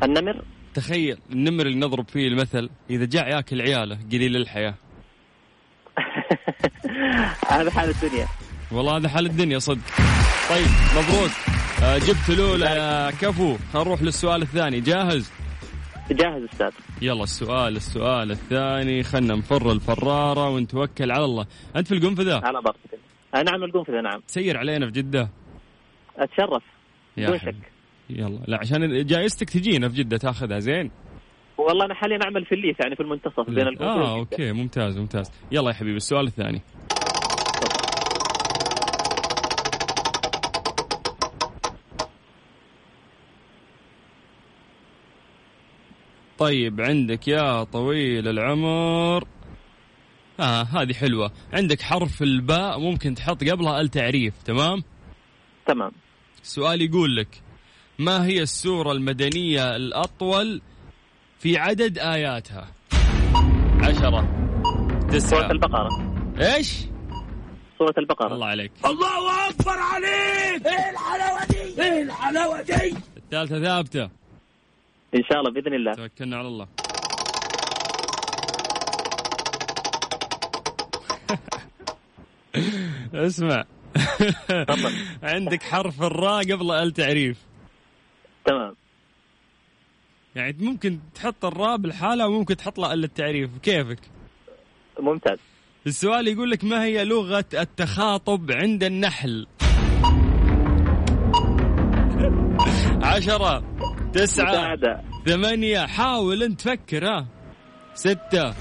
النمر. 0.03 0.45
تخيل 0.75 1.19
النمر 1.33 1.67
اللي 1.67 1.79
نضرب 1.79 2.09
فيه 2.09 2.29
المثل 2.29 2.71
إذا 2.91 3.05
جاع 3.05 3.29
ياكل 3.29 3.61
عياله 3.61 3.99
قليل 4.13 4.37
الحياة. 4.37 4.75
هذا 7.51 7.71
حال 7.71 7.91
الدنيا. 7.91 8.27
والله 8.73 8.97
هذا 8.97 9.09
حال 9.09 9.27
الدنيا 9.27 9.59
صدق. 9.59 9.87
طيب 10.51 10.67
مبروك. 10.97 11.60
جبت 11.81 12.39
الأولى 12.39 12.65
يا 12.65 13.11
كفو 13.11 13.57
خلينا 13.73 13.89
نروح 13.89 14.03
للسؤال 14.03 14.43
الثاني. 14.43 14.81
جاهز؟ 14.81 15.33
جاهز 16.11 16.43
أستاذ. 16.43 16.71
يلا 17.03 17.23
السؤال 17.23 17.77
السؤال 17.77 18.31
الثاني. 18.31 19.03
خلنا 19.03 19.35
نفر 19.35 19.73
الفرارة 19.73 20.49
ونتوكل 20.49 21.11
على 21.11 21.25
الله. 21.25 21.47
أنت 21.77 21.89
في 21.89 21.95
القنفذة؟ 21.95 22.41
على. 22.45 22.59
آه 23.35 23.43
نعم 23.43 23.65
القنفذة 23.65 24.01
نعم. 24.01 24.23
سير 24.27 24.57
علينا 24.57 24.87
في 24.87 24.93
جدة. 24.93 25.31
أتشرف. 26.17 26.63
يا 27.17 27.27
بدون 27.27 27.41
حبيبي. 27.41 27.59
شك؟ 27.59 27.73
يلا. 28.11 28.41
لا 28.49 28.59
عشان 28.59 29.07
جائزتك 29.07 29.51
تجينا 29.51 29.89
في 29.89 29.95
جدة 29.95 30.17
تاخذها 30.17 30.59
زين؟ 30.59 30.91
والله 31.59 31.85
أنا 31.85 31.95
حاليا 31.95 32.19
أعمل 32.25 32.45
في 32.45 32.55
الليث 32.55 32.81
يعني 32.81 32.97
في 32.97 33.03
المنتصف 33.03 33.51
بين 33.51 33.67
القنفذة 33.67 33.85
آه 33.85 34.15
وجدة. 34.15 34.19
أوكي 34.19 34.53
ممتاز 34.53 34.99
ممتاز. 34.99 35.31
يلا 35.53 35.69
يا 35.69 35.75
حبيبي 35.75 35.97
السؤال 35.97 36.27
الثاني. 36.27 36.63
طيب 46.41 46.81
عندك 46.81 47.29
يا 47.29 47.65
طويل 47.65 48.29
العمر. 48.29 49.25
آه 50.41 50.63
هذه 50.63 50.93
حلوة. 50.93 51.33
عندك 51.53 51.81
حرف 51.83 52.23
الباء 52.23 52.79
ممكن 52.81 53.15
تحط 53.15 53.45
قبلها 53.45 53.81
التعريف 53.81 54.43
تمام؟ 54.43 54.83
تمام. 55.67 55.91
السؤال 56.43 56.83
يقول 56.83 57.17
لك 57.17 57.43
ما 57.99 58.27
هي 58.27 58.43
السورة 58.43 58.93
المدنية 58.93 59.77
الأطول 59.77 60.63
في 61.39 61.59
عدد 61.59 61.99
آياتها؟ 61.99 62.69
عشرة 63.83 64.29
تسعة. 65.11 65.31
سورة 65.31 65.51
البقرة. 65.53 65.89
إيش؟ 66.41 66.79
سورة 67.79 67.95
البقرة. 67.99 68.35
الله 68.35 68.47
عليك. 68.47 68.73
الله 68.87 69.49
أكبر 69.51 69.79
عليك! 69.79 70.67
إيه 70.67 70.91
الحلاوة 70.91 71.47
دي؟ 71.51 71.83
إيه 71.83 72.03
الحلاوة 72.03 72.63
دي؟ 72.63 72.97
الثالثة 73.17 73.61
ثابتة. 73.61 74.20
إن 75.15 75.23
شاء 75.25 75.41
الله 75.41 75.51
بإذن 75.51 75.75
الله. 75.75 75.93
توكلنا 75.93 76.37
على 76.37 76.49
الله. 76.49 76.69
اسمع. 83.27 83.65
عندك 85.23 85.63
حرف 85.63 86.03
الراء 86.03 86.53
قبل 86.53 86.71
التعريف 86.71 87.39
تمام. 88.45 88.75
يعني 90.35 90.57
ممكن 90.61 90.99
تحط 91.15 91.45
الراء 91.45 91.77
بالحالة 91.77 92.29
وممكن 92.29 92.57
تحط 92.57 92.79
له 92.79 92.93
التعريف. 92.93 93.59
كيفك؟ 93.59 93.99
ممتاز. 95.01 95.39
السؤال 95.87 96.29
يقول 96.29 96.51
لك 96.51 96.65
ما 96.65 96.85
هي 96.85 97.05
لغة 97.05 97.45
التخاطب 97.55 98.51
عند 98.53 98.85
النحل؟ 98.85 99.47
عشرة. 103.03 103.65
تسعة 104.13 104.51
مساعدة 104.51 105.03
ثمانية. 105.27 105.87
حاول 105.87 106.43
أنت 106.43 106.61
تفكر 106.61 107.07
ها. 107.07 107.27
ستة 107.95 108.55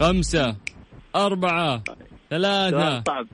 خمسة 0.00 0.56
أربعة 1.16 1.82
ثلاثة. 2.30 3.02
صعب. 3.06 3.26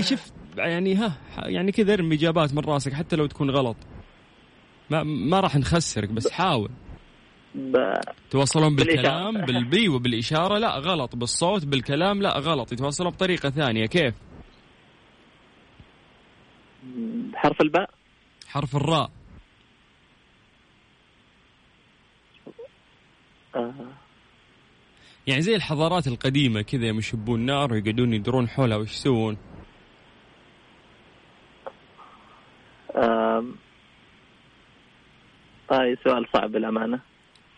شوف 0.00 0.30
يعني 0.56 0.94
ها 0.94 1.18
يعني 1.36 1.72
كذا 1.72 1.92
ارمي 1.94 2.14
إجابات 2.14 2.54
من 2.54 2.58
راسك 2.64 2.92
حتى 2.92 3.16
لو 3.16 3.26
تكون 3.26 3.50
غلط. 3.50 3.76
ما 4.90 5.02
ما 5.02 5.40
راح 5.40 5.56
نخسرك 5.56 6.08
بس 6.08 6.30
حاول. 6.30 6.70
ب- 7.54 7.76
يتواصلون. 8.28 8.76
بالكلام 8.76 9.44
بالبي 9.44 9.88
وبالإشارة 9.88 10.58
لا 10.58 10.78
غلط. 10.78 11.16
بالصوت 11.16 11.64
بالكلام 11.64 12.22
لا 12.22 12.38
غلط. 12.38 12.72
يتواصلون 12.72 13.10
بطريقة 13.10 13.50
ثانية. 13.50 13.86
كيف؟ 13.86 14.14
حرف 17.34 17.60
الباء؟ 17.60 17.90
حرف 18.48 18.76
الراء. 18.76 19.10
آه. 23.54 23.74
يعني 25.26 25.42
زي 25.42 25.56
الحضارات 25.56 26.06
القديمة 26.06 26.62
كذا 26.62 26.86
يوم 26.86 26.98
يشبون 26.98 27.40
نار 27.40 27.72
ويقعدون 27.72 28.12
يدرون 28.12 28.48
حولها 28.48 28.76
وش 28.76 28.92
يسوون. 28.92 29.36
هاي 35.72 35.96
سؤال 36.04 36.26
صعب 36.32 36.52
بالأمانة 36.52 37.00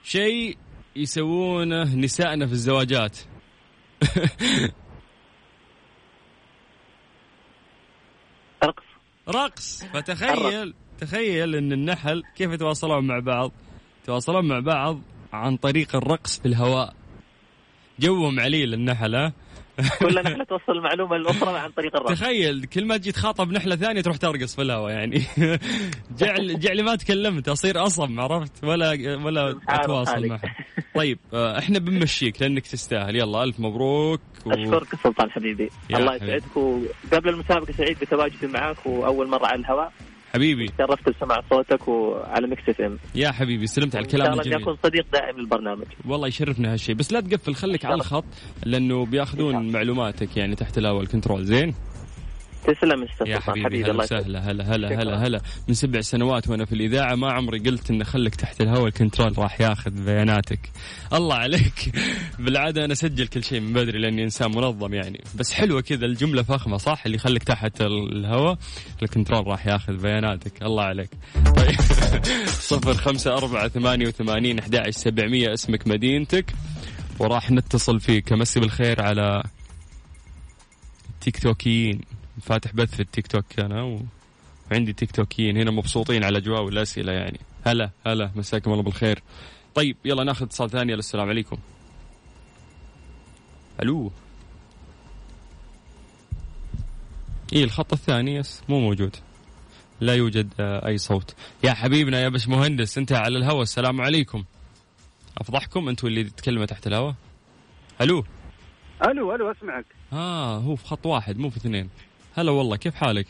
شيء 0.03 0.59
يسوونه 0.97 1.97
نسائنا 1.97 2.47
في 2.47 2.53
الزواجات. 2.53 3.19
رقص. 8.65 8.85
رقص. 9.29 9.85
فتخيل 9.85 10.75
تخيل 10.99 11.55
إن 11.55 11.73
النحل 11.73 12.23
كيف 12.37 12.51
يتواصلون 12.51 13.07
مع 13.07 13.19
بعض؟ 13.19 13.53
يتواصلون 14.03 14.49
مع 14.49 14.61
بعض 14.61 15.01
عن 15.35 15.57
طريق 15.57 15.97
الرقص 15.97 16.41
في 16.41 16.49
الهواء. 16.49 16.95
جوهم 18.01 18.41
عليل 18.41 18.75
النحل 18.75 19.15
ها 19.15 19.33
كل 20.01 20.15
نحلة 20.15 20.45
توصل 20.45 20.73
المعلومة 20.73 21.17
للأخرى 21.17 21.59
عن 21.59 21.71
طريق 21.71 21.97
الرقص. 21.97 22.21
تخيل 22.21 22.65
كل 22.65 22.85
ما 22.87 22.97
تجي 22.97 23.13
تخاطب 23.13 23.53
نحلة 23.53 23.77
ثانية 23.77 24.01
تروح 24.01 24.17
ترقص 24.17 24.55
في 24.57 24.63
الهواء 24.63 24.93
يعني. 24.93 25.23
جعل 26.19 26.61
جعلي 26.61 26.83
ما 26.83 26.97
تكلمت 26.97 27.49
أصير 27.49 27.87
أصم 27.87 28.21
عرفت؟ 28.21 28.65
ولا 28.65 28.91
ولا 29.25 29.61
حالك. 29.69 30.31
معها 30.31 30.57
طيب 30.95 31.19
آه، 31.35 31.59
إحنا 31.59 31.79
بنمشيك 31.79 32.43
لأنك 32.43 32.67
تستاهل. 32.67 33.17
يلا 33.17 33.45
ألف 33.45 33.61
مبروك 33.61 34.21
و... 34.47 34.51
أشكرك 34.51 34.95
سلطان 35.03 35.31
حبيبي. 35.31 35.71
الله. 35.95 36.15
يسعدك 36.15 36.57
وقبل 36.57 37.29
المسابقة 37.29 37.73
سعيد 37.73 37.99
بتواجدي 38.01 38.47
معك 38.47 38.87
وأول 38.87 39.29
مرة 39.29 39.47
على 39.47 39.61
الهواء. 39.61 39.93
حبيبي. 40.35 40.67
شرفت 40.79 41.09
بسمع 41.09 41.41
صوتك 41.51 41.89
وعلى 41.89 42.47
Mix 42.47 42.69
FM. 42.69 42.99
يا 43.15 43.31
حبيبي 43.31 43.67
سلمت 43.67 43.97
على 43.97 44.05
الكلام 44.05 44.41
الجميل. 44.41 44.63
أكون 44.63 44.77
صديق 44.83 45.07
دائم 45.13 45.37
للبرنامج. 45.37 45.87
والله 46.07 46.29
يشرفنا 46.29 46.73
هالشيء 46.73 46.95
بس 46.95 47.13
لا 47.13 47.21
تقفل 47.21 47.55
خليك 47.55 47.85
على 47.85 47.95
الخط 47.95 48.25
لأنه 48.67 49.07
بياخذون 49.07 49.73
معلوماتك 49.73 50.37
يعني 50.37 50.55
تحت 50.55 50.79
الهواء 50.79 51.03
ال 51.03 51.08
control 51.08 51.45
زين؟ 51.45 51.75
تسلم 52.65 53.03
أستاذ 53.03 53.27
يا 53.27 53.39
سلطان 53.41 53.65
حبيبي 53.65 53.85
هلا 53.91 54.03
وسهلا 54.03 54.51
هلا 54.51 54.75
هلا 54.75 55.03
هلا. 55.03 55.27
هلا. 55.27 55.41
من 55.69 55.75
سبع 55.75 56.01
سنوات 56.01 56.49
وأنا 56.49 56.65
في 56.65 56.73
الإذاعة 56.75 57.15
ما 57.15 57.33
عمري 57.33 57.59
قلت 57.59 57.91
إن 57.91 58.05
خليك 58.05 58.35
تحت 58.35 58.61
الهواء 58.61 58.87
ال 58.87 58.93
control 58.93 59.39
راح 59.39 59.61
ياخذ 59.61 59.91
بياناتك. 59.91 60.71
الله 61.13 61.35
عليك. 61.35 61.93
بالعادة 62.39 62.85
أنا 62.85 62.93
أسجل 62.93 63.27
كل 63.27 63.45
شيء 63.45 63.61
من 63.61 63.73
بدري 63.73 63.99
لأني 63.99 64.25
إنسان 64.25 64.51
منظم 64.51 64.95
يعني. 64.95 65.21
بس 65.35 65.53
حلوة 65.53 65.81
كذا 65.81 66.07
الجملة 66.07 66.43
فخمة 66.43 66.77
صح؟ 66.77 67.03
اللي 67.07 67.17
يخليك 67.17 67.43
تحت 67.43 67.81
الهواء 67.81 68.59
ال 69.03 69.08
control 69.08 69.47
راح 69.47 69.67
ياخذ 69.67 70.03
بياناتك. 70.03 70.63
الله 70.63 70.83
عليك. 70.83 71.11
طيب. 71.57 71.81
صفر 72.71 72.95
خمسة 72.95 73.37
أربعة 73.37 73.69
ثمانية 73.69 74.07
وثمانين 74.07 74.59
أحد 74.59 74.91
سبعمية 74.91 75.53
اسمك 75.55 75.89
مدينتك. 75.89 76.53
وراح 77.19 77.51
نتصل 77.51 78.01
فيك. 78.01 78.33
أمسي 78.33 78.61
بالخير 78.61 79.03
على 79.03 79.43
تيك 81.21 81.39
توكيين. 81.39 82.01
فاتح 82.45 82.73
بث 82.75 82.95
في 82.95 83.01
التيك 83.01 83.27
توك 83.27 83.61
أنا. 83.61 84.01
وعندي 84.71 84.93
تيك 84.93 85.11
توكيين. 85.11 85.57
هنا 85.57 85.71
مبسوطين 85.71 86.25
على 86.25 86.39
الأجواء 86.39 86.63
والأسئلة 86.63 87.13
يعني. 87.13 87.41
هلا 87.67 87.91
هلا 88.07 88.31
مساكم 88.35 88.73
الله 88.73 88.83
بالخير. 88.83 89.23
طيب 89.75 89.97
يلا 90.05 90.25
ناخذ 90.25 90.45
اتصال 90.45 90.71
ثاني. 90.71 90.95
السلام 90.95 91.29
عليكم. 91.29 91.57
ألو. 93.83 94.13
اي 97.53 97.65
الخط 97.65 97.93
الثاني 97.93 98.35
يس 98.35 98.63
مو 98.69 98.81
موجود. 98.81 99.17
لا 100.01 100.15
يوجد 100.15 100.53
آه، 100.61 100.87
أي 100.87 100.99
صوت. 100.99 101.35
يا 101.65 101.73
حبيبنا 101.73 102.21
يا 102.21 102.29
بش 102.29 102.49
مهندس 102.49 102.99
أنت 102.99 103.13
على 103.13 103.39
الهواء 103.39 103.63
السلام 103.63 104.01
عليكم. 104.01 104.45
أفضحكم 105.39 105.89
أنتوا 105.89 106.09
اللي 106.09 106.25
تتكلموا 106.25 106.67
تحت 106.67 106.87
الهواء 106.87 107.15
ألو. 108.01 108.25
ألو 109.07 109.35
ألو 109.35 109.51
أسمعك. 109.51 109.87
آه 110.13 110.59
هو 110.59 110.77
في 110.77 110.87
خط 110.87 111.07
واحد 111.07 111.39
مو 111.39 111.51
في 111.51 111.57
اثنين. 111.57 111.91
هلا 112.37 112.51
والله 112.51 112.77
كيف 112.77 112.95
حالك؟ 112.95 113.27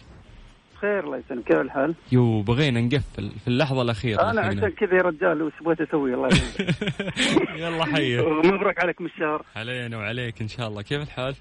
بخير 0.76 1.04
الله 1.04 1.16
يسلمك 1.16 1.44
كيف 1.44 1.61
الحال؟ 1.61 1.94
يو 2.12 2.42
بغينا 2.42 2.80
نقفل 2.80 3.30
في 3.30 3.49
اللحظة 3.49 3.82
الأخيرة 3.82 4.23
أنا 4.23 4.40
لحقنا. 4.40 4.58
عشان 4.66 4.70
كذا 4.70 4.94
يا 4.96 5.02
رجال 5.02 5.42
وش 5.42 5.52
بغيت 5.64 5.80
أسوي 5.80 6.14
الله 6.14 6.26
يسلمك 6.28 6.76
يلا 7.61 7.84
حي 7.84 8.16
مبروك 8.44 8.78
عليكم 8.80 9.06
الشهر 9.06 9.44
علينا 9.56 9.96
وعليك 9.96 10.40
إن 10.42 10.49
شاء 10.49 10.68
الله 10.68 10.82
كيف 10.82 11.02
الحال؟ 11.02 11.34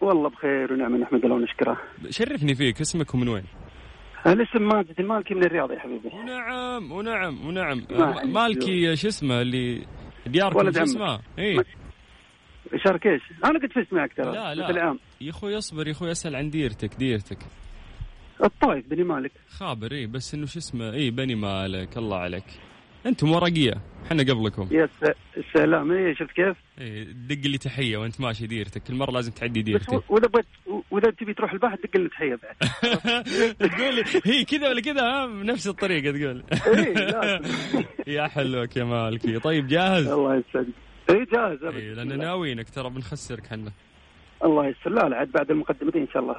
والله 0.00 0.28
بخير 0.28 0.72
ونعم 0.72 0.96
نحمد 0.96 1.24
الله 1.24 1.36
ونشكره 1.36 1.76
شرفني 2.10 2.54
فيك 2.54 2.80
اسمك 2.80 3.14
ومن 3.14 3.28
وين؟ 3.28 3.44
الاسم 4.26 4.62
ماجد 4.68 5.00
المالكي 5.00 5.34
من 5.34 5.44
الرياض 5.44 5.70
يا 5.72 5.78
حبيبي 5.78 6.08
ونعم 6.14 6.92
ونعم 6.92 7.46
ونعم 7.46 7.82
ما- 7.90 8.24
مالكي 8.24 8.96
شو 8.96 9.08
اسمه 9.08 9.40
اللي 9.42 9.86
دياركم 10.26 10.72
شو. 10.72 10.82
اسمه؟ 10.82 11.18
اي 11.38 11.56
شارك 12.84 13.06
إيش؟ 13.06 13.22
أنا 13.44 13.58
قد 13.58 13.72
فزت 13.72 13.92
معك 13.92 14.12
ترى 14.16 14.32
لا 14.32 14.54
لا 14.54 14.70
العام 14.70 14.98
يا 15.20 15.30
أخوي 15.30 15.58
اصبر 15.58 15.86
يا 15.86 15.92
أخوي 15.92 16.12
أسأل 16.12 16.36
عن 16.36 16.50
ديرتك 16.50 16.94
ديرتك. 16.94 17.38
الطايف 18.44 18.86
بني 18.86 19.04
مالك. 19.04 19.32
خابر 19.48 19.92
اي 19.92 20.06
بس 20.06 20.34
إنه 20.34 20.46
شو 20.46 20.58
اسمه 20.58 20.92
اي 20.92 21.10
بني 21.10 21.34
مالك 21.34 21.96
الله 21.98 22.16
عليك. 22.16 22.44
أنتم 23.06 23.32
ورقية 23.32 23.80
إحنا 24.06 24.22
قبلكم. 24.22 24.68
يا 24.70 24.88
س- 25.02 25.12
السلام. 25.36 25.92
إيه 25.92 26.14
شفت 26.14 26.30
كيف؟ 26.30 26.56
اي 26.80 27.04
دق 27.04 27.46
لي 27.46 27.58
تحية 27.58 27.96
وأنت 27.96 28.20
ماشي 28.20 28.46
ديرتك. 28.46 28.82
كل 28.82 28.94
مرة 28.94 29.10
لازم 29.10 29.32
تعدي 29.32 29.74
و- 29.74 30.02
وإذا 30.08 30.26
بغيت 30.28 30.46
وإذا 30.90 31.10
تبي 31.10 31.34
تروح 31.34 31.52
البحر 31.52 31.76
دق 31.76 31.96
لنا 31.96 32.08
تحية 32.08 32.38
بعد. 32.42 32.56
تقول 33.70 33.94
لي 33.94 34.04
هي 34.24 34.44
كذا 34.44 34.68
ولا 34.68 34.80
كذا؟ 34.80 35.02
ها 35.02 35.26
بنفس 35.26 35.66
الطريقة 35.68 36.18
تقول. 36.18 36.44
لازم 36.66 37.44
يا 38.16 38.26
حلوك 38.28 38.76
يا 38.76 38.84
مالكي. 38.84 39.38
طيب 39.38 39.66
جاهز؟ 39.66 40.06
الله 40.06 40.36
يسعدك. 40.50 40.68
إيه 41.10 41.26
جاهز. 41.32 41.62
اي 41.64 41.94
لأن 41.94 42.18
ناويينك 42.18 42.70
ترى 42.70 42.90
بنخسرك 42.90 43.46
حنا. 43.46 43.72
الله 44.44 44.66
يسر 44.68 44.90
لا 44.90 45.08
لا 45.08 45.16
عاد 45.16 45.32
بعد 45.32 45.50
المقدمتين 45.50 46.02
إن 46.02 46.08
شاء 46.12 46.22
الله 46.22 46.34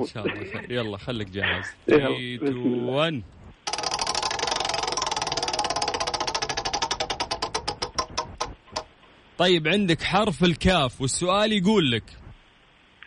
إن. 0.00 0.06
شاء 0.06 0.26
الله 0.26 0.44
خير 0.44 0.72
يلا 0.72 0.96
خليك 0.96 1.28
جاهز. 1.30 1.64
يلا، 1.88 1.98
3 1.98 2.36
بسم 2.42 2.46
2 2.46 2.56
الله. 2.74 2.92
1 2.92 3.22
طيب 9.38 9.68
عندك 9.68 10.02
حرف 10.02 10.44
الكاف 10.44 11.00
والسؤال 11.00 11.52
يقول 11.52 11.90
لك 11.90 12.02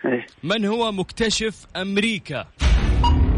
إيه. 0.05 0.25
من 0.43 0.65
هو 0.65 0.91
مكتشف 0.91 1.65
أمريكا؟ 1.75 2.45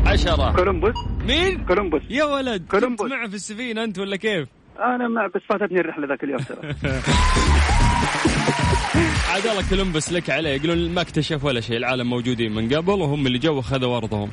عشرة. 0.06 0.56
كولومبوس. 0.56 0.94
مين؟ 1.27 1.66
كولومبوس. 1.66 2.01
يا 2.10 2.24
ولد 2.24 2.68
كولومبوس. 2.72 3.12
معه 3.12 3.27
في 3.27 3.36
السفينة 3.36 3.84
أنت 3.84 4.00
ولا 4.00 4.16
كيف؟ 4.16 4.48
أنا 4.80 5.08
مع 5.08 5.27
بس 5.27 5.42
فاتتني 5.50 5.80
الرحلة 5.80 6.08
ذاك 6.08 6.24
اليوم 6.24 6.39
ترى. 6.39 6.74
عاد 9.30 9.48
الله 9.48 9.70
كولومبس 9.70 10.13
لك 10.13 10.30
عليه. 10.30 10.50
يقولون 10.50 10.89
ما 10.94 11.01
اكتشف 11.01 11.44
ولا 11.44 11.62
شيء 11.62 11.77
العالم 11.77 12.10
موجودين 12.10 12.51
من 12.51 12.74
قبل 12.74 12.94
وهم 12.94 13.27
اللي 13.27 13.38
جو 13.38 13.62
خذوا 13.62 13.98
أرضهم. 13.98 14.32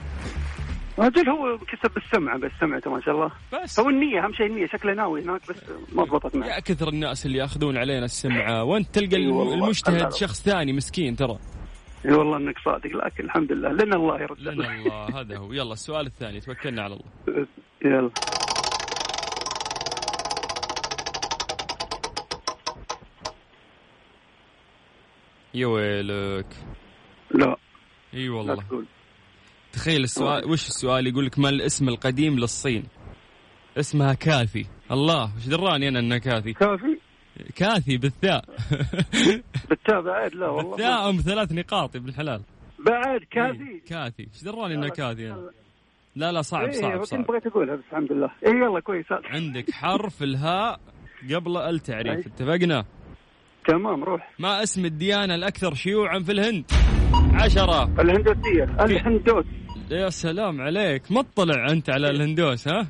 رجل 0.99 1.28
هو 1.28 1.59
كسب 1.59 1.94
بالسمعه 1.94 2.38
بس 2.38 2.50
سمعته 2.61 2.90
ما 2.90 3.00
شاء 3.00 3.14
الله. 3.14 3.30
بس. 3.52 3.80
هو 3.80 3.88
النية 3.88 4.25
أهم 4.25 4.33
شيء 4.33 4.47
النية 4.47 4.66
شكله 4.66 4.94
ناوي 4.94 5.23
هناك 5.23 5.40
بس 5.49 5.56
ما 5.92 6.04
ضبطت 6.04 6.37
معه. 6.37 6.49
يا 6.49 6.61
كثر 6.61 6.88
الناس 6.88 7.26
اللي 7.26 7.38
ياخذون 7.38 7.76
علينا 7.76 8.04
السمعة. 8.04 8.64
وانت 8.64 8.94
تلقى 8.94 9.16
أي 9.16 9.26
والله. 9.26 9.54
المجتهد. 9.54 10.12
شخص 10.12 10.42
ثاني 10.42 10.73
مسكين 10.73 11.16
ترى. 11.16 11.38
أي 12.06 12.12
والله 12.12 12.37
إنك 12.37 12.59
صادق 12.64 12.90
لكن 13.04 13.25
الحمد 13.25 13.52
لله 13.52 13.73
لنا 13.73 13.97
الله 13.97 14.16
رجال 14.16 14.54
لنا 14.54 14.75
الله 14.75 15.21
هذا 15.21 15.37
هو. 15.37 15.52
يلا 15.52 15.73
السؤال 15.73 16.06
الثاني 16.06 16.40
توكلنا 16.40 16.83
على 16.83 16.94
الله. 16.94 17.47
يلا. 17.85 18.11
يا 25.54 25.66
ويلك 25.66 26.46
لا. 27.34 27.56
إي 28.14 28.28
لا 28.28 28.34
والله 28.34 28.54
تقول. 28.54 28.87
تخيل 29.73 30.02
السؤال 30.04 30.50
وش 30.50 30.68
السؤال 30.68 31.06
يقول 31.06 31.26
لك 31.26 31.38
ما 31.38 31.49
الاسم 31.49 31.88
القديم 31.88 32.38
للصين؟ 32.38 32.84
اسمها 33.78 34.14
كاثي 34.14 34.66
الله 34.90 35.37
وش 35.37 35.46
دراني 35.46 35.88
أنا 35.88 35.98
إنها 35.98 36.18
كاثي 36.18 36.52
كافي؟ 36.52 36.98
كاثي 37.57 37.96
بالثاء. 37.96 38.44
بالتاء 39.68 40.00
بعد؟ 40.00 40.35
لا 40.35 40.48
والله. 40.48 40.70
بالثاء 40.70 41.11
أم 41.11 41.16
ثلاث 41.16 41.52
نقاط 41.52 41.94
يا 41.94 42.00
ابن 42.00 42.09
الحلال. 42.09 42.42
بعد؟ 42.87 43.20
كافي؟ 43.31 43.62
إيه، 43.70 43.85
كاثي 43.85 44.28
إيش 44.35 44.44
دراني 44.44 44.74
إنها 44.74 44.88
كاثي 44.88 45.33
أنا؟ 45.33 45.50
لا 46.16 46.33
لا. 46.33 46.42
صعب 46.42 46.72
صعب 46.72 47.05
صعب. 47.05 47.26
بغيت 47.26 47.46
أقولها 47.46 47.76
بس 47.76 47.83
الحمد 47.92 48.12
لله. 48.12 48.31
إي 48.46 48.50
يلا 48.50 48.81
كويس. 48.81 49.07
عندك 49.11 49.70
حرف 49.70 50.22
الهاء 50.22 50.81
قبل 51.35 51.57
التعريف. 51.57 52.26
اتفقنا؟ 52.26 52.85
تمام 53.68 54.05
روح. 54.05 54.31
ما 54.38 54.62
اسم 54.62 54.85
الديانة 54.85 55.35
الأكثر 55.35 55.74
شيوعا 55.74 56.18
في 56.18 56.33
الهند؟ 56.33 56.64
عشرة. 57.35 57.85
الهندوسية 58.00 58.64
الهندوس. 58.85 59.44
يا 59.90 60.09
سلام 60.11 60.61
عليك. 60.61 61.03
مطلع 61.12 61.66
أنت 61.70 61.90
على 61.90 62.11
الهندوس 62.11 62.68
ها؟ 62.68 62.87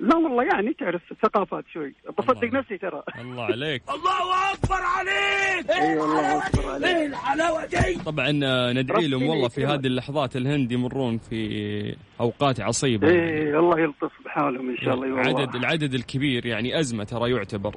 لا 0.00 0.16
والله 0.16 0.44
يعني 0.44 0.72
تعرف 0.78 1.02
ثقافات 1.22 1.64
شوي. 1.72 1.94
بصدق. 2.18 2.44
نفسي 2.44 2.78
ترى. 2.78 3.02
الله 3.20 3.42
عليك. 3.44 3.82
الله 3.96 4.52
أكبر 4.52 4.74
عليك! 4.96 5.70
اي 5.70 5.98
والله 5.98 6.46
أكبر 6.46 6.66
عليك. 6.70 6.86
إيه 6.86 7.06
الحلاوة 7.06 7.66
دي! 7.66 7.98
طبعا 8.06 8.40
آه، 8.44 8.72
ندعي 8.72 9.08
لهم 9.08 9.22
والله 9.26 9.48
في. 9.48 9.66
هذه 9.66 9.86
اللحظات 9.86 10.36
الهند 10.36 10.72
يمرون 10.72 11.18
في 11.18 11.96
أوقات 12.20 12.60
عصيبة. 12.60 13.08
اي 13.08 13.56
الله 13.58 13.80
يلطف 13.80 14.12
بحالهم 14.24 14.70
إن 14.70 14.76
شاء 14.76 14.94
الله 14.94 15.06
اي 15.06 15.12
والله. 15.12 15.40
عدد 15.42 15.54
العدد 15.54 15.94
الكبير 15.94 16.46
يعني 16.46 16.78
أزمة 16.80 17.04
ترى 17.04 17.30
يعتبر. 17.30 17.76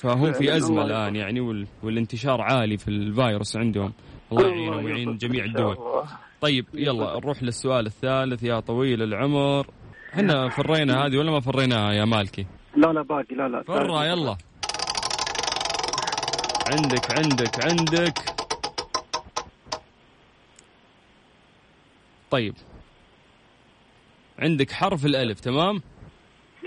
فهم 0.00 0.32
في 0.32 0.56
الله 0.56 0.84
الآن 0.84 1.16
يعني 1.16 1.40
وال... 1.40 1.66
والانتشار 1.82 2.40
عالي 2.40 2.76
في 2.78 2.88
الفيروس 2.88 3.56
عندهم. 3.56 3.92
الله 4.32 4.48
يعينهم 4.48 4.84
ويعين 4.84 5.16
جميع 5.16 5.44
الدول. 5.44 5.76
طيب 6.40 6.66
يلا 6.74 7.16
نروح 7.16 7.42
للسؤال 7.42 7.86
الثالث. 7.86 8.42
يا 8.42 8.60
طويل 8.60 9.02
العمر 9.02 9.66
إحنا 10.14 10.48
فرينا 10.48 11.06
هذه 11.06 11.16
ولا 11.16 11.30
ما 11.30 11.40
فريناها 11.40 11.92
يا 11.92 12.04
مالكي؟ 12.04 12.46
لا 12.76 12.92
لا 12.92 13.02
باقي. 13.02 13.34
لا 13.34 13.48
لا 13.48 13.62
فرا 13.62 14.04
يلا. 14.04 14.36
عندك 16.72 17.18
عندك 17.18 17.64
عندك. 17.64 18.18
طيب. 22.30 22.54
عندك 24.38 24.70
حرف 24.70 25.06
الألف 25.06 25.40
تمام؟ 25.40 25.82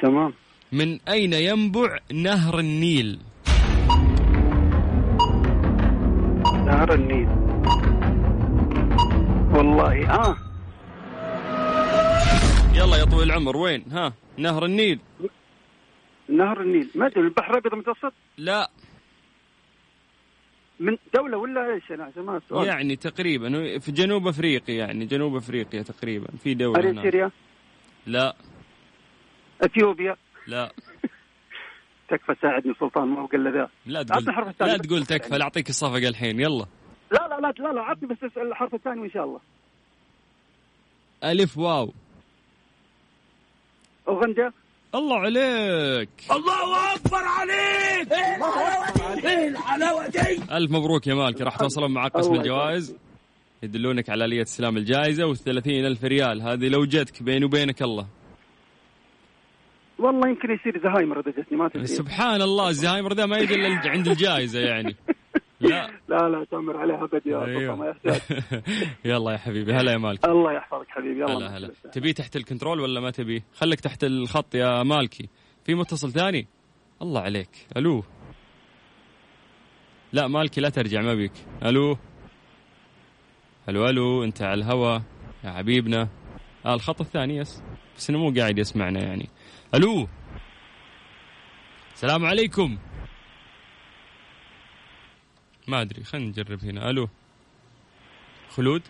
تمام. 0.01 0.33
من 0.73 0.99
أين 1.07 1.33
ينبع 1.33 1.97
نهر 2.13 2.59
النيل؟ 2.59 3.19
نهر 6.65 6.93
النيل. 6.93 7.29
والله 9.55 10.09
آه. 10.09 10.37
يلا 12.73 12.97
يا 12.97 13.05
طويل 13.05 13.23
العمر 13.23 13.57
وين؟ 13.57 13.83
ها 13.91 14.13
نهر 14.37 14.65
النيل. 14.65 14.99
نهر 16.29 16.61
النيل. 16.61 16.89
ما 16.95 17.07
أدري 17.07 17.21
البحر 17.21 17.51
الأبيض 17.51 17.73
المتوسط؟ 17.73 18.13
لا. 18.37 18.69
من 20.79 20.97
دولة 21.15 21.37
ولا 21.37 21.73
إيش؟ 21.73 21.91
أنا 21.91 22.03
عشان 22.03 22.23
ما 22.23 22.37
السؤال 22.37 22.67
يعني 22.67 22.95
تقريبا 22.95 23.79
في 23.79 23.91
جنوب 23.91 24.27
أفريقيا 24.27 24.75
يعني 24.75 25.05
جنوب 25.05 25.35
أفريقيا 25.35 25.81
تقريبا 25.81 26.27
في 26.43 26.53
دولة 26.53 26.79
هناك. 26.79 26.97
أريتريا؟ 26.97 27.31
لا. 28.05 28.35
إثيوبيا؟ 29.61 30.15
لا. 30.47 30.71
تكفى 32.09 32.35
ساعدني 32.41 32.73
سلطان 32.79 33.07
ما 33.07 33.25
بقى 33.25 33.37
الا 33.37 33.51
ذا. 33.51 33.69
لا 33.85 34.03
تقول 34.03 34.25
لا. 34.59 34.77
تقول 34.77 35.05
تكفى 35.05 35.37
لا 35.37 35.43
أعطيك 35.43 35.69
الصفقة 35.69 36.07
الحين 36.07 36.39
يلا. 36.39 36.65
لا 37.11 37.27
لا 37.27 37.39
لا 37.41 37.53
لا 37.59 37.73
لا 37.73 37.81
عطني 37.81 38.07
بس 38.07 38.17
الحرف 38.37 38.73
الثاني 38.73 39.01
وإن 39.01 39.09
شاء 39.11 39.23
الله. 39.23 39.39
ألف 41.23 41.57
واو. 41.57 41.93
اوغندا 44.07 44.51
الله 44.95 45.19
عليك. 45.19 46.09
الله 46.31 46.95
أكبر 46.95 47.17
عليك! 47.23 48.11
إيه 49.25 49.47
الحلاوه 49.47 50.07
دي 50.07 50.19
ألف 50.51 50.71
مبروك 50.71 51.07
يا 51.07 51.13
مالك 51.13 51.41
راح 51.41 51.57
توصلون 51.57 51.91
مع 51.93 52.07
قسم 52.07 52.33
الجوائز. 52.33 52.95
يدلونك 53.63 54.09
على 54.09 54.25
آلية 54.25 54.41
استلام 54.41 54.77
الجائزة 54.77 55.25
والثلاثين 55.25 55.85
ألف 55.85 56.03
ريال. 56.03 56.41
هذه 56.41 56.67
لو 56.67 56.85
جتك 56.85 57.23
بيني 57.23 57.45
وبينك 57.45 57.81
الله. 57.81 58.07
والله 60.03 60.29
يمكن 60.29 60.51
يصير 60.51 60.81
زهايمر 60.83 61.19
إذا 61.19 61.31
جتني 61.31 61.57
ما 61.57 61.69
تدري. 61.69 61.85
سبحان 61.85 62.41
الله 62.41 62.69
الزهايمر 62.69 63.13
ذا 63.13 63.25
ما 63.25 63.37
يجي 63.37 63.55
إلا 63.55 63.89
عند 63.89 64.07
الجائزة 64.07 64.59
يعني. 64.59 64.95
لا. 65.59 65.87
لا 66.07 66.29
لا 66.29 66.45
تامر 66.51 66.77
عليها 66.77 67.03
أبد 67.03 67.21
يا 67.25 67.89
يحتاج. 68.05 68.21
يلا 69.05 69.31
يا 69.31 69.37
حبيبي 69.37 69.73
هلا 69.73 69.91
يا 69.91 69.97
مالك 69.97 70.25
الله 70.25 70.51
يحفظك 70.53 70.87
حبيبي 70.89 71.19
يلا 71.19 71.37
هلا 71.37 71.57
هلا. 71.57 71.71
تبي 71.91 72.13
تحت 72.13 72.35
ال 72.35 72.41
control 72.41 72.79
ولا 72.79 72.99
ما 72.99 73.11
تبي؟ 73.11 73.43
خليك 73.53 73.79
تحت 73.79 74.03
الخط 74.03 74.55
يا 74.55 74.83
مالكي. 74.83 75.29
في 75.65 75.75
متصل 75.75 76.11
ثاني؟ 76.11 76.47
الله 77.01 77.21
عليك. 77.21 77.49
ألو. 77.77 78.03
لا 80.13 80.27
مالكي 80.27 80.61
لا 80.61 80.69
ترجع 80.69 81.01
ما 81.01 81.13
بيك. 81.13 81.33
ألو. 81.65 81.97
ألو 83.69 83.89
ألو 83.89 84.23
أنت 84.23 84.41
على 84.41 84.53
الهوا 84.53 84.99
يا 85.43 85.51
حبيبنا. 85.51 86.09
آه 86.65 86.73
الخط 86.73 87.01
الثاني 87.01 87.37
يس. 87.37 87.63
بس 87.97 88.09
إنه 88.09 88.19
مو 88.19 88.33
قاعد 88.39 88.57
يسمعنا 88.57 88.99
يعني. 88.99 89.29
ألو. 89.75 90.07
السلام 91.93 92.25
عليكم. 92.25 92.77
ما 95.67 95.81
أدري 95.81 96.03
خلينا 96.03 96.27
نجرب 96.27 96.63
هنا. 96.63 96.89
ألو. 96.89 97.09
خلود؟ 98.49 98.81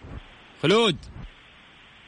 خلود! 0.63 0.97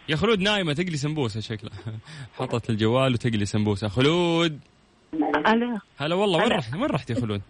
يا 0.09 0.15
خلود 0.15 0.39
نايمة 0.39 0.73
تقلي 0.73 0.97
سمبوسة 0.97 1.39
شكلها. 1.39 1.99
حطت 2.37 2.69
الجوال 2.69 3.13
وتقلي 3.13 3.45
سمبوسة. 3.45 3.87
خلود! 3.87 4.59
ألو. 5.47 5.79
هلا 5.97 6.15
والله 6.15 6.39
وين. 6.39 6.51
رحت؟ 6.51 6.73
وين 6.73 6.85
رحت 6.85 7.09
يا 7.09 7.15
خلود؟ 7.15 7.41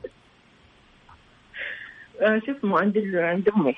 آه، 2.21 2.41
شو 2.45 2.51
اسمه 2.59 2.79
عند 2.79 2.97
عند 3.15 3.49
أمي. 3.49 3.75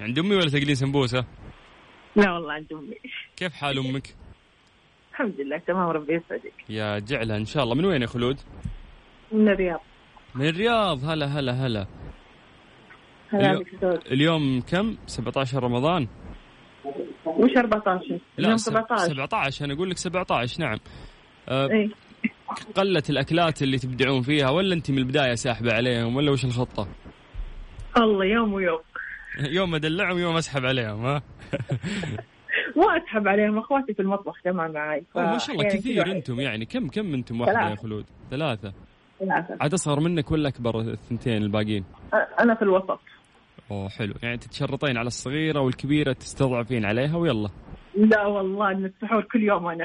عند 0.00 0.18
أمي 0.18 0.34
ولا 0.34 0.50
تقلين 0.50 0.74
سمبوسة؟ 0.74 1.24
لا 2.16 2.32
والله 2.32 2.52
عند 2.52 2.72
أمي. 2.72 2.96
كيف 3.36 3.52
حال 3.52 3.78
أمك؟ 3.78 4.19
الحمد 5.10 5.34
لله 5.40 5.58
تمام 5.58 5.88
ربي 5.88 6.14
يسعدك. 6.14 6.52
يا 6.68 6.98
جعلها 6.98 7.36
إن 7.36 7.44
شاء 7.44 7.64
الله. 7.64 7.74
من 7.74 7.84
وين 7.84 8.02
يا 8.02 8.06
خلود؟ 8.06 8.36
من 9.32 9.48
الرياض. 9.48 9.80
من 10.34 10.46
الرياض. 10.48 11.04
هلا 11.04 11.26
هلا 11.26 11.52
هلا. 11.52 11.86
هلا 13.32 13.50
اليوم-. 13.52 13.64
اليوم 14.12 14.60
كم؟ 14.60 14.96
17 15.06 15.62
رمضان. 15.64 16.08
وش 17.26 17.50
14 17.56 18.08
لا 18.10 18.18
اليوم 18.38 18.56
سب- 18.56 18.70
17 18.72 19.08
17 19.14 19.64
أنا 19.64 19.74
أقول 19.74 19.90
لك 19.90 19.96
17 19.98 20.60
نعم. 20.60 20.78
أه 21.48 21.66
اي 21.70 21.90
قلت 22.74 23.10
الأكلات 23.10 23.62
اللي 23.62 23.78
تبدعون 23.78 24.22
فيها 24.22 24.50
ولا 24.50 24.74
أنت 24.74 24.90
من 24.90 24.98
البداية 24.98 25.34
ساحبة 25.34 25.72
عليهم 25.72 26.16
ولا 26.16 26.30
وش 26.30 26.44
الخطة؟ 26.44 26.88
الله 27.96 28.24
يوم 28.24 28.52
ويوم. 28.52 28.80
يوم 29.40 29.74
أدلعهم 29.74 30.18
يوم 30.18 30.36
أسحب 30.36 30.64
عليهم 30.64 31.04
ها؟ 31.06 31.22
مو 32.80 32.90
أسحب 32.90 33.28
عليهم 33.28 33.58
أخواتي 33.58 33.94
في 33.94 34.02
المطبخ 34.02 34.40
كمان 34.44 34.72
معي 34.72 35.02
ف- 35.14 35.18
ما 35.18 35.38
شاء 35.38 35.56
الله 35.56 35.68
كثير 35.68 36.12
أنتم 36.12 36.40
يعني. 36.40 36.64
كم 36.64 36.88
كم 36.88 37.14
أنتم 37.14 37.40
واحدة 37.40 37.58
يا 37.60 37.64
ثلاثة. 37.66 37.82
خلود؟ 37.82 38.04
ثلاثة. 38.30 38.72
واحد 39.20 39.44
ثلاثة. 39.46 39.56
عاد 39.62 39.74
أصغر 39.74 40.00
منك 40.00 40.30
ولا 40.30 40.48
أكبر 40.48 40.80
الثنتين 40.80 41.36
الباقيين؟ 41.42 41.84
أنا 42.40 42.54
في 42.54 42.62
الوسط. 42.62 43.00
أوه 43.70 43.88
حلو. 43.88 44.14
يعني 44.22 44.36
تتشرطين 44.36 44.96
على 44.96 45.06
الصغيرة 45.06 45.60
والكبيرة 45.60 46.12
تستضعفين 46.12 46.84
عليها 46.84 47.16
ويلا. 47.16 47.48
لا 47.96 48.26
والله 48.26 48.74
من 48.74 48.84
السحور 48.84 49.22
كل 49.22 49.42
يوم 49.42 49.66
أنا. 49.66 49.84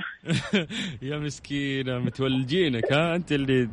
يا 1.01 1.17
مسكينة 1.17 1.99
متولجينك 1.99 2.91
ها؟ 2.93 3.15
أنت 3.15 3.31
اللي 3.31 3.69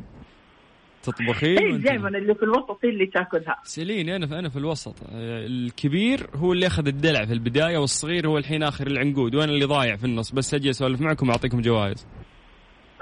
تطبخين 1.03 1.81
دائما 1.81 2.07
اللي 2.09 2.35
في 2.35 2.43
الوسط 2.43 2.79
هي 2.83 2.89
اللي 2.89 3.05
تاكلها؟ 3.05 3.55
سليني 3.63 4.15
أنا 4.15 4.27
في 4.27 4.39
أنا 4.39 4.49
في 4.49 4.59
الوسط. 4.59 4.95
الكبير 5.11 6.27
هو 6.35 6.53
اللي 6.53 6.67
أخذ 6.67 6.87
الدلع 6.87 7.25
في 7.25 7.33
البداية 7.33 7.77
والصغير 7.77 8.27
هو 8.27 8.37
الحين 8.37 8.63
آخر 8.63 8.87
العنقود. 8.87 9.35
وأنا 9.35 9.51
اللي 9.51 9.65
ضايع 9.65 9.95
في 9.95 10.03
النص. 10.05 10.31
بس 10.31 10.53
أجي 10.53 10.69
أسولف 10.69 11.01
معكم 11.01 11.29
وأعطيكم 11.29 11.61
جوائز. 11.61 12.07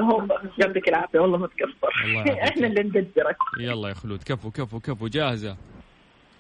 هو 0.02 0.28
يعطيك 0.58 0.90
العافية. 0.90 1.20
والله 1.20 1.38
ما 1.38 1.48
تقصر. 1.48 1.94
إحنا 2.50 2.68
اللي 2.68 2.84
نقدرك 2.84 3.38
يلا 3.60 3.90
يا 3.90 3.94
خلود. 3.94 4.24
كفو 4.24 4.52
كفو 4.52 4.80
كفو. 4.80 5.08
جاهزة. 5.08 5.58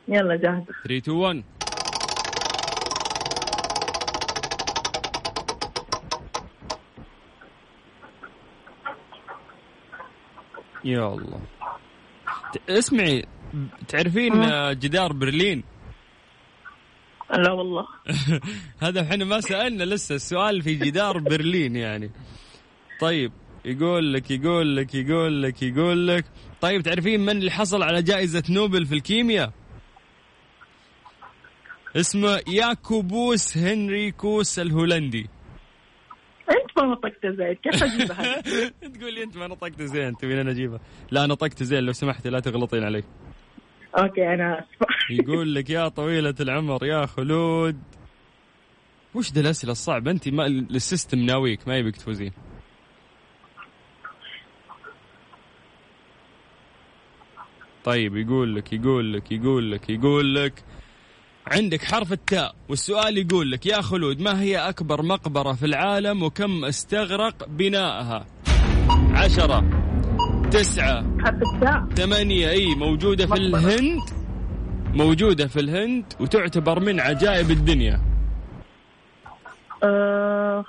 يلا 0.07 0.35
جاهزة. 0.35 0.65
3 0.83 0.97
2 0.97 1.17
1 1.17 1.43
يا 10.83 11.07
الله. 11.07 11.41
اسمعي 12.69 13.25
تعرفين 13.87 14.33
آه، 14.35 14.73
جدار 14.73 15.13
برلين؟ 15.13 15.63
لا 17.31 17.51
والله. 17.51 17.85
هذا 18.83 19.01
إحنا 19.01 19.25
ما 19.25 19.41
سألنا 19.41 19.83
لسه 19.83 20.15
السؤال 20.15 20.61
في 20.61 20.75
جدار 20.75 21.17
برلين 21.17 21.75
يعني. 21.75 22.11
طيب 23.01 23.31
يقول 23.65 24.13
لك 24.13 24.31
يقول 24.31 24.75
لك 24.75 24.95
يقول 24.95 25.43
لك 25.43 25.63
يقول 25.63 26.07
لك. 26.07 26.25
طيب 26.61 26.81
تعرفين 26.81 27.19
من 27.19 27.29
اللي 27.37 27.51
حصل 27.51 27.83
على 27.83 28.01
جائزة 28.01 28.43
نوبل 28.49 28.85
في 28.85 28.95
الكيمياء؟ 28.95 29.51
اسمه 31.95 32.41
ياكوبوس 32.47 33.57
هنريكوس 33.57 34.59
الهولندي. 34.59 35.29
ما 36.81 36.91
نطقت 36.93 37.25
زين. 37.27 37.53
كيف 37.53 37.83
أجيبها 37.83 38.41
تقول 38.95 39.13
لي 39.13 39.23
أنت 39.23 39.37
ما 39.37 39.47
نطقت 39.47 39.81
زين 39.81 40.17
تبين 40.17 40.39
أنا 40.39 40.51
اجيبها 40.51 40.79
لا 41.11 41.25
نطقت 41.25 41.63
زين 41.63 41.83
لو 41.83 41.91
سمحتي 41.93 42.29
لا 42.29 42.39
تغلطين 42.39 42.83
علي. 42.83 43.03
okay 43.97 44.33
أنا 44.33 44.59
اسفه 44.59 44.85
يقول 45.09 45.55
لك 45.55 45.69
يا 45.69 45.87
طويلة 45.87 46.35
العمر 46.39 46.85
يا 46.85 47.05
خلود. 47.05 47.79
وش 49.15 49.31
ذا 49.31 49.41
الأسئلة 49.41 49.71
الصعبة؟ 49.71 50.11
أنت 50.11 50.29
ما 50.29 50.45
ال 50.47 50.57
system 50.57 51.19
ناويك 51.19 51.67
ما 51.67 51.77
يبيك 51.77 51.95
تفوزين. 51.95 52.31
طيب 57.83 58.15
يقول 58.17 58.55
لك 58.55 58.73
يقول 58.73 59.13
لك 59.13 59.31
يقول 59.31 59.71
لك 59.71 59.89
يقول 59.89 60.35
لك. 60.35 60.63
عندك 61.47 61.83
حرف 61.83 62.11
التاء. 62.11 62.55
والسؤال 62.69 63.17
يقول 63.17 63.51
لك 63.51 63.65
يا 63.65 63.81
خلود 63.81 64.21
ما 64.21 64.41
هي 64.41 64.57
أكبر 64.57 65.01
مقبرة 65.01 65.53
في 65.53 65.65
العالم 65.65 66.23
وكم 66.23 66.65
استغرق 66.65 67.47
بنائها 67.47 68.25
عشرة 69.13 69.63
تسعة 70.51 71.17
حرف 71.19 71.41
التاء. 71.53 71.85
ثمانية. 71.95 72.49
إي 72.49 72.75
موجودة 72.75 73.27
في. 73.27 73.33
الهند. 73.33 74.01
موجودة 74.93 75.47
في 75.47 75.59
الهند 75.59 76.13
وتعتبر 76.19 76.79
من 76.79 76.99
عجائب 76.99 77.51
الدنيا. 77.51 78.01
آه، 79.83 80.65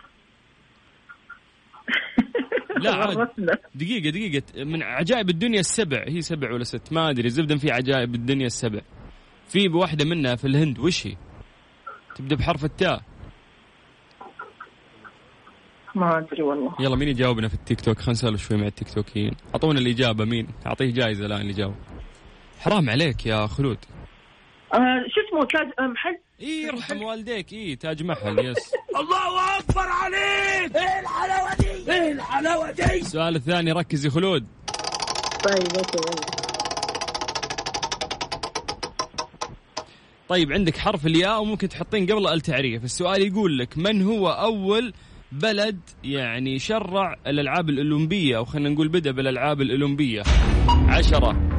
لا 2.81 2.95
عاد. 2.95 3.29
دقيقة 3.75 4.11
دقيقة. 4.11 4.65
من 4.65 4.83
عجائب 4.83 5.31
الدنيا 5.31 5.61
السبع. 5.61 6.05
هي 6.09 6.21
سبع 6.21 6.53
ولا 6.53 6.65
ست؟ 6.65 6.93
ما 6.93 7.11
أدري. 7.11 7.29
زبدا 7.29 7.57
في 7.59 7.71
عجائب 7.71 8.15
الدنيا 8.15 8.47
السبع. 8.47 8.81
في 9.53 9.69
واحدة 9.69 10.05
منها 10.05 10.37
في 10.37 10.47
الهند 10.47 10.79
وش 10.79 11.07
هي؟ 11.07 11.17
تبدأ 12.17 12.37
بحرف 12.37 12.65
التاء. 12.65 13.03
ما 15.95 16.19
أدري 16.19 16.43
والله. 16.43 16.75
يلا 16.81 16.97
مين 16.97 17.09
يجاوبنا 17.09 17.49
في 17.49 17.55
التيك 17.55 17.81
توك؟ 17.81 17.99
خلينا 17.99 18.13
نسولف 18.13 18.49
شوي 18.49 18.57
مع 18.57 18.67
التيك 18.67 18.95
توكيين. 18.95 19.33
أعطونا 19.55 19.79
الإجابة 19.79 20.25
مين؟ 20.25 20.49
أعطيه 20.67 20.93
جائزة 20.93 21.27
الآن 21.27 21.41
اللي 21.41 21.53
يجاوب 21.53 21.75
حرام 22.61 22.91
عليك 22.91 23.27
يا 23.27 23.47
خلود. 23.47 23.79
آه، 24.75 24.79
شو 25.09 25.21
اسمه؟ 25.29 25.45
تاج 25.45 25.73
آه، 25.79 25.87
محل؟ 25.87 26.19
إي 26.41 26.63
يرحم 26.63 27.03
والديك. 27.03 27.53
إي 27.53 27.77
تاج 27.77 28.03
محل 28.03 28.39
yes. 28.39 28.73
الله 28.97 29.59
أكبر 29.59 29.87
عليك! 29.89 30.77
إيه 30.77 31.01
الحلاوة 31.01 31.55
دي؟ 31.55 31.93
إيه 31.93 32.13
الحلاوة 32.13 32.71
دي؟ 32.71 32.85
السؤال 32.85 33.37
الثاني 33.37 33.73
ركز 33.73 34.05
يا 34.05 34.11
خلود. 34.11 34.47
طيب 35.45 35.77
okay 35.77 36.42
طيب 40.29 40.53
عندك 40.53 40.77
حرف 40.77 41.07
الياء 41.07 41.43
وممكن 41.43 41.69
تحطين 41.69 42.07
قبل 42.07 42.29
التعريف. 42.29 42.85
السؤال 42.85 43.23
يقول 43.23 43.59
لك 43.59 43.79
من 43.79 44.03
هو 44.03 44.29
أول 44.29 44.93
بلد 45.33 45.81
يعني 46.05 46.59
شرع 46.59 47.17
الألعاب 47.27 47.71
الأولمبية؟ 47.71 48.37
أو 48.37 48.45
خلينا 48.45 48.69
نقول 48.69 48.89
بدأ 48.89 49.11
بالألعاب 49.11 49.61
الأولمبية. 49.61 50.23
عشرة 50.89 51.51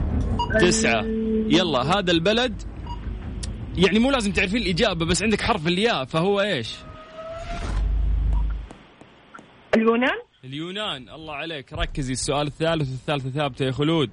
تسعة. 0.62 1.04
يلا 1.48 1.82
هذا 1.82 2.12
البلد. 2.12 2.62
يعني 3.78 4.00
مو 4.00 4.12
لازم 4.12 4.32
تعرفين 4.32 4.62
الإجابة 4.62 5.06
بس 5.06 5.24
عندك 5.24 5.42
حرف 5.42 5.68
الياء 5.68 6.06
فهو 6.06 6.42
إيش؟ 6.42 6.76
اليونان؟ 9.76 10.20
اليونان. 10.44 11.10
الله 11.10 11.34
عليك. 11.34 11.74
ركزي 11.74 12.14
السؤال 12.14 12.48
الثالث 12.48 12.90
والثالثة 12.92 13.30
ثابتة 13.30 13.66
يا 13.66 13.72
خلود. 13.72 14.10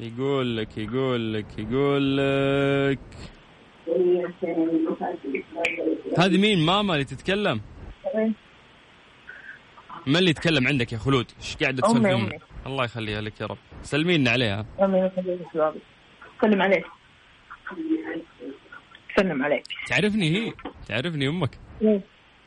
يقول 0.00 0.56
لك 0.56 0.78
يقول 0.78 1.34
لك 1.34 1.58
يقول 1.58 2.16
لك 2.16 2.98
هذه 6.18 6.38
مين؟ 6.38 6.66
ماما 6.66 6.94
اللي 6.94 7.04
تتكلم؟ 7.04 7.60
من 10.06 10.16
اللي 10.16 10.30
يتكلم 10.30 10.68
عندك 10.68 10.92
يا 10.92 10.98
خلود؟ 10.98 11.26
إيش 11.40 11.56
أمي، 11.62 11.72
تسولفين 11.72 12.06
أمي. 12.06 12.38
الله 12.66 12.84
يخليها 12.84 13.20
لك 13.20 13.40
يا 13.40 13.46
رب. 13.46 13.58
سلمينا 13.82 14.30
عليها. 14.30 14.66
أمي 14.82 15.10
سلم 16.42 16.62
عليك. 16.62 16.84
سلم 19.16 19.42
عليك. 19.42 19.62
تعرفني 19.86 20.30
هي؟ 20.30 20.52
تعرفني 20.88 21.28
أمك؟ 21.28 21.58
إيه. 21.82 22.00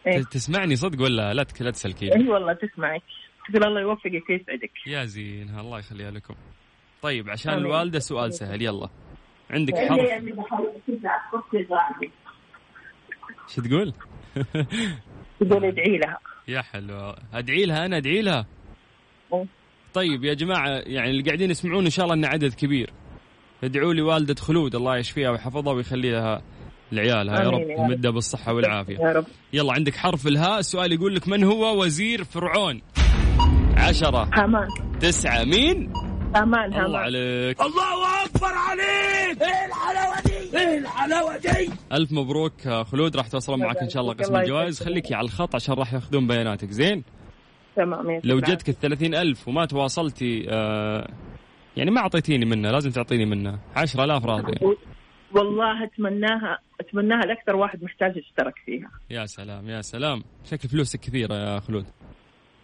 ت- 0.06 0.32
تسمعني 0.32 0.76
صدق 0.76 1.02
ولا 1.04 1.34
لا 1.34 1.44
تك- 1.44 1.62
لا 1.62 1.72
تسلكين 1.72 2.14
اي 2.14 2.28
والله 2.28 2.54
تسمعك. 2.54 3.02
تقول 3.50 3.64
الله 3.68 3.82
يوفقك 3.82 4.30
ويسعدك. 4.30 4.72
يا 4.88 5.06
زينها 5.06 5.62
الله 5.62 5.80
يخليها 5.80 6.12
لكم. 6.12 6.36
طيب 7.04 7.30
عشان 7.30 7.54
آمين. 7.54 7.66
الوالدة 7.66 8.00
سؤال 8.00 8.34
سهل. 8.34 8.62
يلا. 8.62 8.90
عندك 9.52 9.74
حرف. 9.76 10.00
شو 13.48 13.62
تقول؟ 13.62 13.94
تقول 15.40 15.66
ادعي 15.66 15.98
لها. 15.98 16.18
يا 16.48 16.62
حلوة. 16.62 17.16
أدعي 17.34 17.66
لها 17.66 17.86
أنا 17.86 17.98
أدعي 17.98 18.22
لها. 18.22 18.46
أوه. 19.34 19.48
طيب 19.94 20.24
يا 20.24 20.34
جماعة 20.34 20.70
يعني 20.70 21.10
اللي 21.10 21.24
قاعدين 21.24 21.52
يسمعون 21.52 21.84
إن 21.84 21.90
شاء 21.90 22.06
الله 22.06 22.16
ان 22.16 22.26
عدد 22.26 22.54
كبير. 22.54 22.94
ادعوا 23.64 23.94
لي 23.94 24.02
والدة 24.02 24.36
خلود 24.36 24.76
الله 24.76 24.98
يشفيها 24.98 25.30
ويحفظها 25.30 25.74
ويخليها 25.74 26.42
العيال 26.94 27.30
ها 27.30 27.44
يا 27.44 27.50
رب. 27.50 27.70
يمدها 27.70 28.12
بالصحة 28.12 28.54
والعافية. 28.54 28.98
يا 29.00 29.12
رب. 29.12 29.26
يلا 29.54 29.74
عندك 29.74 29.96
حرف 29.96 30.28
الهاء. 30.28 30.60
السؤال 30.60 30.94
يقول 30.94 31.16
لك 31.16 31.28
من 31.28 31.44
هو 31.44 31.84
وزير 31.84 32.24
فرعون؟ 32.24 32.82
عشرة. 33.78 34.30
هامان 34.34 34.68
تسعة. 35.00 35.44
مين؟ 35.44 35.94
هامان 36.36 36.86
الله 36.86 37.00
عليك. 37.00 37.62
الله 37.62 38.26
أكبر 38.26 38.54
عليك. 38.54 39.42
إيه 39.42 39.66
الحلاوة 39.66 40.22
دي؟ 40.26 40.58
إيه 40.58 40.78
الحلاوة 40.78 41.38
دي؟ 41.38 41.70
ألف 41.92 42.12
مبروك 42.12 42.70
خلود. 42.70 43.16
راح 43.16 43.28
توصلون 43.28 43.60
معك 43.60 43.78
إن 43.78 43.90
شاء 43.90 44.02
الله 44.02 44.14
قسم 44.14 44.36
الجوائز. 44.36 44.84
خليكي 44.84 45.16
على 45.16 45.26
الخط 45.26 45.56
عشان 45.56 45.76
راح 45.76 45.94
ياخذون 45.94 46.28
بياناتك. 46.28 46.72
زين؟ 46.72 47.04
تمام 47.76 48.22
لو. 48.24 48.40
جتك 48.40 48.70
الثلاثين 48.70 49.16
ألف 49.16 49.48
وما 49.48 49.66
تواصلتي 49.66 50.46
آه 50.50 51.08
يعني 51.78 51.92
ما 51.92 52.02
أعطيتيني 52.02 52.46
منها 52.46 52.72
لازم 52.72 52.92
تعطيني 52.92 53.26
منها 53.26 53.60
عشرة 53.76 54.04
آلاف 54.04 54.26
راضي. 54.26 54.76
والله 55.32 55.84
أتمناها 55.84 56.60
أتمناها 56.82 57.22
لأكثر 57.22 57.56
واحد 57.56 57.84
محتاج 57.84 58.18
يشترك 58.18 58.54
فيها. 58.66 58.92
يا 59.10 59.26
سلام 59.26 59.70
يا 59.70 59.82
سلام. 59.82 60.24
شكل 60.46 60.70
فلوسك 60.70 61.00
كثيرة 61.00 61.36
يا 61.36 61.60
خلود. 61.60 61.86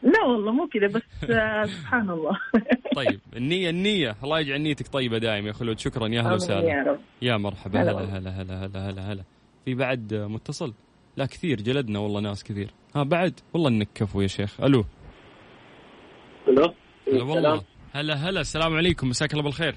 لا 0.04 0.24
والله 0.24 0.52
مو 0.52 0.68
كذا 0.68 0.88
بس 0.88 1.30
آه، 1.30 1.66
سبحان 1.66 2.10
الله 2.10 2.38
طيب 2.96 3.20
النية 3.36 3.70
النية. 3.70 4.16
الله 4.24 4.40
يجعل 4.40 4.62
نيتك 4.62 4.88
طيبة 4.88 5.18
دائم 5.18 5.48
يا 5.48 5.52
خلود 5.52 5.80
شكرا. 5.80 6.08
يا 6.08 6.22
هلا 6.22 6.28
آمين 6.28 6.34
وسهلا 6.34 6.68
يا 6.70 6.84
رب. 6.84 7.00
يا 7.22 7.38
مرحبا. 7.38 7.82
هلا 7.82 7.92
هلا. 7.92 8.30
هلا 8.42 8.66
هلا 8.66 8.90
هلا 8.90 9.14
هلا 9.14 9.24
في 9.66 9.76
بعد 9.76 10.14
متصل؟ 10.14 10.74
لا 11.18 11.26
كثير. 11.26 11.62
جلدنا 11.62 12.00
والله 12.00 12.22
ناس 12.22 12.44
كثير. 12.44 12.70
ها 12.96 13.04
بعد. 13.04 13.40
والله 13.54 13.70
إنك 13.70 13.88
كفو 13.96 14.22
يا 14.22 14.28
شيخ. 14.28 14.62
ألو. 14.62 14.86
ألو. 16.48 16.74
هلا 17.08 17.24
والله. 17.24 17.62
هلا 17.94 18.14
هلا. 18.14 18.42
السلام 18.42 18.76
عليكم. 18.76 19.10
مساك 19.10 19.32
الله 19.34 19.44
بالخير. 19.44 19.76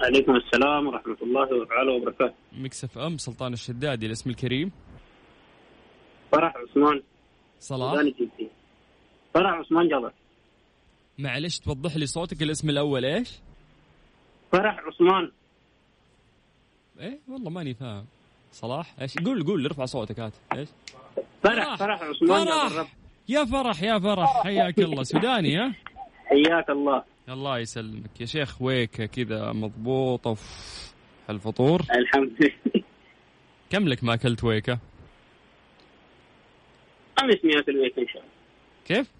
عليكم 0.00 0.36
السلام 0.36 0.86
ورحمة 0.86 1.16
الله 1.22 1.66
تعالى 1.66 1.90
وبركاته. 1.96 2.34
مكسف 2.52 2.98
أم 2.98 3.18
سلطان 3.18 3.52
الشدادي 3.52 4.06
الاسم 4.06 4.30
الكريم. 4.30 4.72
فرح 6.32 6.54
عثمان. 6.56 7.02
صلاح. 7.60 7.94
فرح 9.34 9.50
عثمان 9.52 9.88
جبر 9.88 10.12
معلش 11.18 11.58
توضح 11.58 11.96
لي 11.96 12.06
صوتك 12.06 12.42
الاسم 12.42 12.70
الأول 12.70 13.04
إيش؟ 13.04 13.30
فرح 14.52 14.78
عثمان. 14.78 15.30
إيه 17.00 17.18
والله 17.28 17.50
ماني 17.50 17.74
فاهم. 17.74 18.06
صلاح؟ 18.52 18.94
إيش؟ 19.00 19.18
قول 19.18 19.44
قول 19.44 19.64
ارفع 19.64 19.84
صوتك 19.84 20.20
هات. 20.20 20.32
إيش؟ 20.54 20.68
فرح 21.42 21.76
فرح 21.76 22.02
عثمان 22.02 22.44
فرح. 22.68 22.92
يا 23.28 23.44
فرح 23.44 23.82
يا 23.82 23.98
فرح. 23.98 24.42
حياك 24.42 24.78
الله. 24.78 25.02
سوداني 25.02 25.56
ها؟ 25.56 25.74
حياك 26.26 26.70
الله. 26.70 27.04
الله 27.28 27.58
يسلمك. 27.58 28.20
يا 28.20 28.26
شيخ 28.26 28.62
ويكه 28.62 29.06
كذا 29.06 29.52
مضبوطه 29.52 30.36
الفطور 31.30 31.80
الحمد 31.80 32.32
لله. 32.40 32.84
كم 33.70 33.88
لك 33.88 34.04
ما 34.04 34.14
أكلت 34.14 34.44
ويكة؟ 34.44 34.78
امس 37.22 37.44
مئة 37.44 37.64
الويك 37.68 37.98
إن 37.98 38.08
شاء 38.08 38.22
الله. 38.22 38.34
كيف؟ 38.86 39.10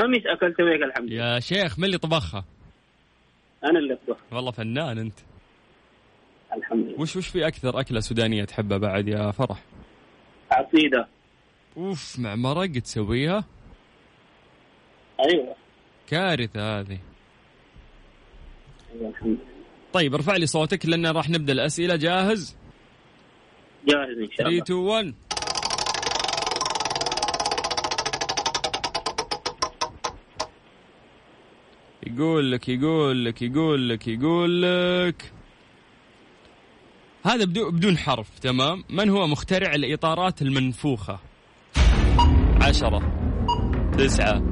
امس 0.00 0.26
أكلت 0.26 0.60
ويك 0.60 0.82
الحمد 0.82 1.10
لله 1.10 1.34
يا 1.34 1.40
شيخ 1.40 1.78
من 1.78 1.84
اللي 1.84 1.98
طبخها؟ 1.98 2.44
أنا 3.64 3.78
اللي 3.78 3.94
اطبخ 3.94 4.16
والله 4.32 4.50
فنان 4.50 4.98
أنت. 4.98 5.18
الحمد 6.56 6.86
لله. 6.86 7.00
وش 7.00 7.16
وش 7.16 7.28
في 7.28 7.46
أكثر 7.46 7.80
أكلة 7.80 8.00
سودانية 8.00 8.44
تحبها 8.44 8.78
بعد 8.78 9.08
يا 9.08 9.30
فرح؟ 9.30 9.62
عصيدة. 10.50 11.08
أوف 11.76 12.18
مع 12.18 12.34
مرق 12.34 12.72
تسويها؟ 12.72 13.44
أيوه. 15.20 15.54
كارثة 16.06 16.80
هذه. 16.80 16.98
أيوه 18.94 19.08
الحمد 19.10 19.28
لله. 19.28 19.38
طيب 19.92 20.14
ارفع 20.14 20.36
لي 20.36 20.46
صوتك 20.46 20.86
لأن 20.86 21.06
راح 21.06 21.30
نبدأ 21.30 21.52
الأسئلة. 21.52 21.96
جاهز؟ 21.96 22.56
جاهز 23.88 24.18
إن 24.18 24.28
شاء 24.30 24.36
3 24.36 24.48
الله 24.48 24.62
2 24.62 24.78
1 24.78 25.14
يقول 32.06 32.52
لك 32.52 32.68
يقول 32.68 33.24
لك 33.24 33.42
يقول 33.42 33.88
لك 33.88 34.08
يقول 34.08 34.62
لك 34.62 35.32
هذا 37.24 37.44
بدو- 37.44 37.70
بدون 37.70 37.98
حرف 37.98 38.38
تمام؟ 38.38 38.84
من 38.90 39.08
هو 39.10 39.26
مخترع 39.26 39.74
الإطارات 39.74 40.42
المنفوخة؟ 40.42 41.18
عشرة 42.62 43.12
تسعة. 43.98 44.42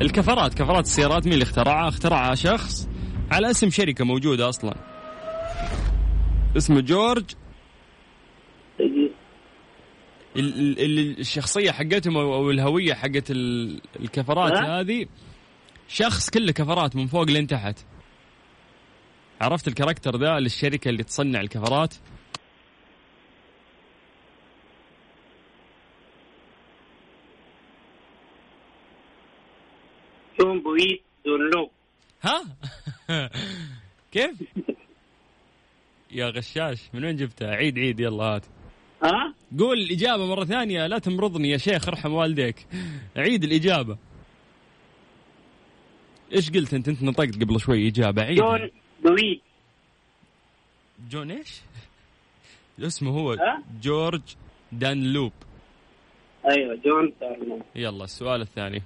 الكفرات 0.00 0.54
كفرات 0.54 0.84
السيارات 0.84 1.24
مين 1.24 1.32
اللي 1.32 1.42
اخترعها؟ 1.42 1.88
اخترعها 1.88 2.34
شخص 2.34 2.88
على 3.30 3.50
اسم 3.50 3.70
شركة 3.70 4.04
موجودة 4.04 4.48
أصلا. 4.48 4.74
اسمه 6.56 6.80
جورج. 6.80 7.24
ال- 8.80 9.12
ال- 10.36 10.80
ال- 10.84 11.18
الشخصية 11.20 11.70
حقتهم 11.70 12.16
أو 12.16 12.34
أو 12.34 12.50
الهوية 12.50 12.94
حقت 12.94 13.30
ال- 13.30 13.80
الكفرات؟ 14.00 14.52
هذه 14.52 15.06
شخص 15.88 16.30
كله 16.30 16.52
كفرات 16.52 16.96
من 16.96 17.06
فوق 17.06 17.24
لين 17.24 17.46
تحت. 17.46 17.78
عرفت 19.40 19.68
ال 19.68 19.73
character 19.73 20.16
ذا 20.16 20.38
للشركة 20.40 20.88
اللي 20.88 21.02
تصنع 21.02 21.40
الكفرات؟ 21.40 21.94
بويت 30.38 31.02
ها؟ 32.22 32.44
كيف؟ 34.12 34.42
يا 36.10 36.26
غشاش 36.26 36.78
من 36.94 37.04
وين 37.04 37.16
جبتها 37.16 37.48
عيد 37.50 37.78
عيد 37.78 38.00
يلا 38.00 38.24
هات. 38.24 38.46
ها؟ 39.02 39.34
قول 39.58 39.78
الإجابة 39.78 40.26
مرة 40.26 40.44
ثانية 40.44 40.86
لا 40.86 40.98
تمرضني 40.98 41.50
يا 41.50 41.56
شيخ 41.56 41.88
ارحم 41.88 42.12
والديك. 42.12 42.66
عيد 43.16 43.44
الإجابة. 43.44 43.98
إيش 46.32 46.50
قلت 46.50 46.74
أنت؟ 46.74 46.88
أنت 46.88 47.02
نطقت 47.02 47.34
قبل 47.42 47.60
شوي 47.60 47.88
إجابة 47.88 48.22
عيد. 48.22 48.38
جون 48.38 48.70
بويت 49.04 49.42
جون 51.10 51.30
إيش؟ 51.30 51.60
اسمه 52.86 53.10
هو 53.10 53.32
ها؟ 53.32 53.62
جورج 53.82 54.22
دانلوب. 54.72 55.32
أيوه 56.50 56.74
جون 56.84 57.12
تارنو. 57.20 57.62
يلا 57.74 58.04
السؤال 58.04 58.40
الثاني. 58.40 58.82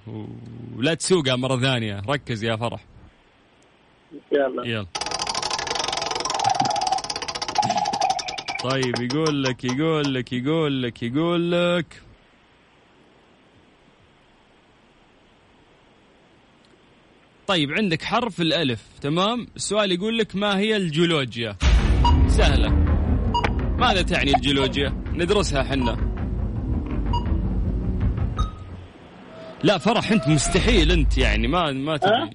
ولا 0.77 0.95
تسوقها 0.95 1.37
مرة 1.37 1.61
ثانية. 1.61 2.03
ركز 2.09 2.45
يا 2.45 2.57
فرح. 2.57 2.85
الله 4.33 4.67
يلا. 4.67 4.87
طيب 8.71 8.95
يقول 9.01 9.43
لك 9.43 9.65
يقول 9.65 10.15
لك 10.15 10.33
يقول 10.33 10.83
لك 10.83 11.03
يقول 11.03 11.53
لك. 11.53 12.03
طيب 17.51 17.71
عندك 17.73 18.03
حرف 18.03 18.41
الألف 18.41 18.99
تمام؟ 19.01 19.47
السؤال 19.57 19.93
يقول 19.93 20.19
لك 20.19 20.37
ما 20.37 20.59
هي 20.59 20.77
الجيولوجيا؟ 20.77 21.57
سهلة. 22.27 22.71
ماذا 23.79 24.03
تعني 24.03 24.35
الجيولوجيا؟ 24.35 24.89
ندرسها 25.13 25.63
حنا. 25.63 25.97
لا 29.63 29.79
فرح 29.79 30.13
انت 30.13 30.29
مستحيل 30.29 30.91
انت 30.91 31.19
يعني 31.19 31.49
ما 31.49 31.73
ما 31.73 31.97
تدري 31.97 32.31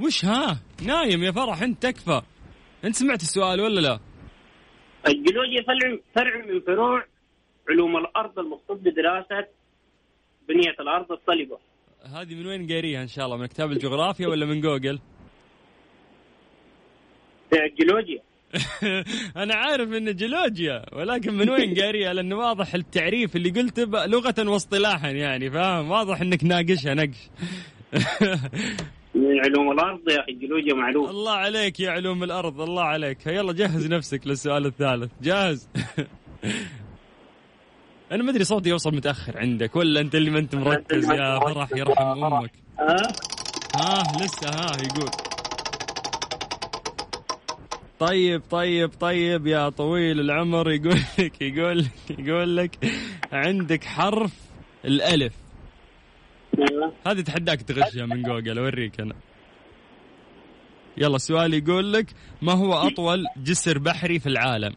وش 0.00 0.24
ها؟ 0.24 0.60
نايم 0.82 1.22
يا 1.22 1.32
فرح 1.32 1.62
انت 1.62 1.82
تكفى. 1.82 2.22
انت 2.84 2.94
سمعت 2.94 3.22
السؤال 3.22 3.60
ولا 3.60 3.80
لا؟ 3.80 4.00
الجيولوجيا 5.06 5.62
فرع 5.62 5.98
فرع 6.14 6.46
من 6.46 6.60
فروع 6.60 7.06
علوم 7.70 7.96
الأرض 7.96 8.38
المختص 8.38 8.78
بدراسة 8.80 9.46
بنية 10.48 10.76
الأرض 10.80 11.12
الصلبه 11.12 11.58
هذه 12.06 12.34
من 12.34 12.46
وين 12.46 12.72
قاريها 12.72 13.02
إن 13.02 13.08
شاء 13.08 13.24
الله؟ 13.26 13.36
من 13.36 13.46
كتاب 13.46 13.72
الجغرافيا 13.72 14.28
ولا 14.28 14.46
من 14.46 14.60
جوجل؟ 14.60 14.98
الجيولوجيا 17.52 18.22
أنا 19.42 19.54
عارف 19.54 19.92
انه 19.92 20.10
جيولوجيا 20.10 20.84
ولكن 20.92 21.34
من 21.34 21.50
وين 21.50 21.74
قاريها؟ 21.74 22.12
لأنه 22.12 22.36
واضح 22.36 22.74
التعريف 22.74 23.36
اللي 23.36 23.50
قلته 23.50 24.06
لغة 24.06 24.34
واصطلاحا 24.50 25.10
يعني 25.10 25.50
فاهم؟ 25.50 25.90
واضح 25.90 26.20
إنك 26.20 26.44
ناقشها 26.44 26.94
نقش. 26.94 27.30
من 29.14 29.40
علوم 29.44 29.72
الأرض 29.72 30.10
يا 30.10 30.20
أخي 30.20 30.32
الجيولوجيا 30.32 30.74
معلوم 30.74 31.08
الله 31.08 31.32
عليك 31.32 31.80
يا 31.80 31.90
علوم 31.90 32.24
الأرض 32.24 32.60
الله 32.60 32.82
عليك. 32.82 33.26
يلا 33.26 33.52
جهز 33.52 33.86
نفسك 33.86 34.26
للسؤال 34.26 34.66
الثالث. 34.66 35.12
جاهز. 35.22 35.68
أنا 38.12 38.22
ما 38.22 38.30
أدري 38.30 38.44
صوتي 38.44 38.68
يوصل 38.68 38.94
متأخر 38.96 39.38
عندك 39.38 39.76
ولا 39.76 40.00
أنت 40.00 40.14
اللي 40.14 40.30
ما 40.30 40.38
أنت 40.38 40.54
مركز؟ 40.54 41.10
يا 41.10 41.38
فرح 41.40 41.68
يرحم 41.76 42.24
أمك. 42.24 42.52
ها؟ 42.78 42.96
ها 43.76 44.02
لسه 44.20 44.48
ها 44.48 44.72
يقول. 44.82 45.10
طيب 47.98 48.42
طيب 48.50 48.90
طيب 49.00 49.46
يا 49.46 49.68
طويل 49.68 50.20
العمر 50.20 50.70
يقول 50.70 50.98
لك 51.18 51.42
يقول 51.42 51.78
لك 51.78 52.18
يقول 52.18 52.56
لك 52.56 52.78
عندك 53.32 53.84
حرف 53.84 54.32
الألف. 54.84 55.34
أيوه. 56.58 56.92
هذه 57.06 57.20
تحداك 57.20 57.62
تغشها 57.62 58.06
من 58.06 58.22
جوجل 58.22 58.58
أوريك 58.58 59.00
أنا. 59.00 59.14
يلا 60.96 61.16
السؤال 61.16 61.54
يقول 61.54 61.92
لك 61.92 62.06
ما 62.42 62.52
هو 62.52 62.74
أطول 62.74 63.24
جسر 63.36 63.78
بحري 63.78 64.18
في 64.18 64.28
العالم؟ 64.28 64.72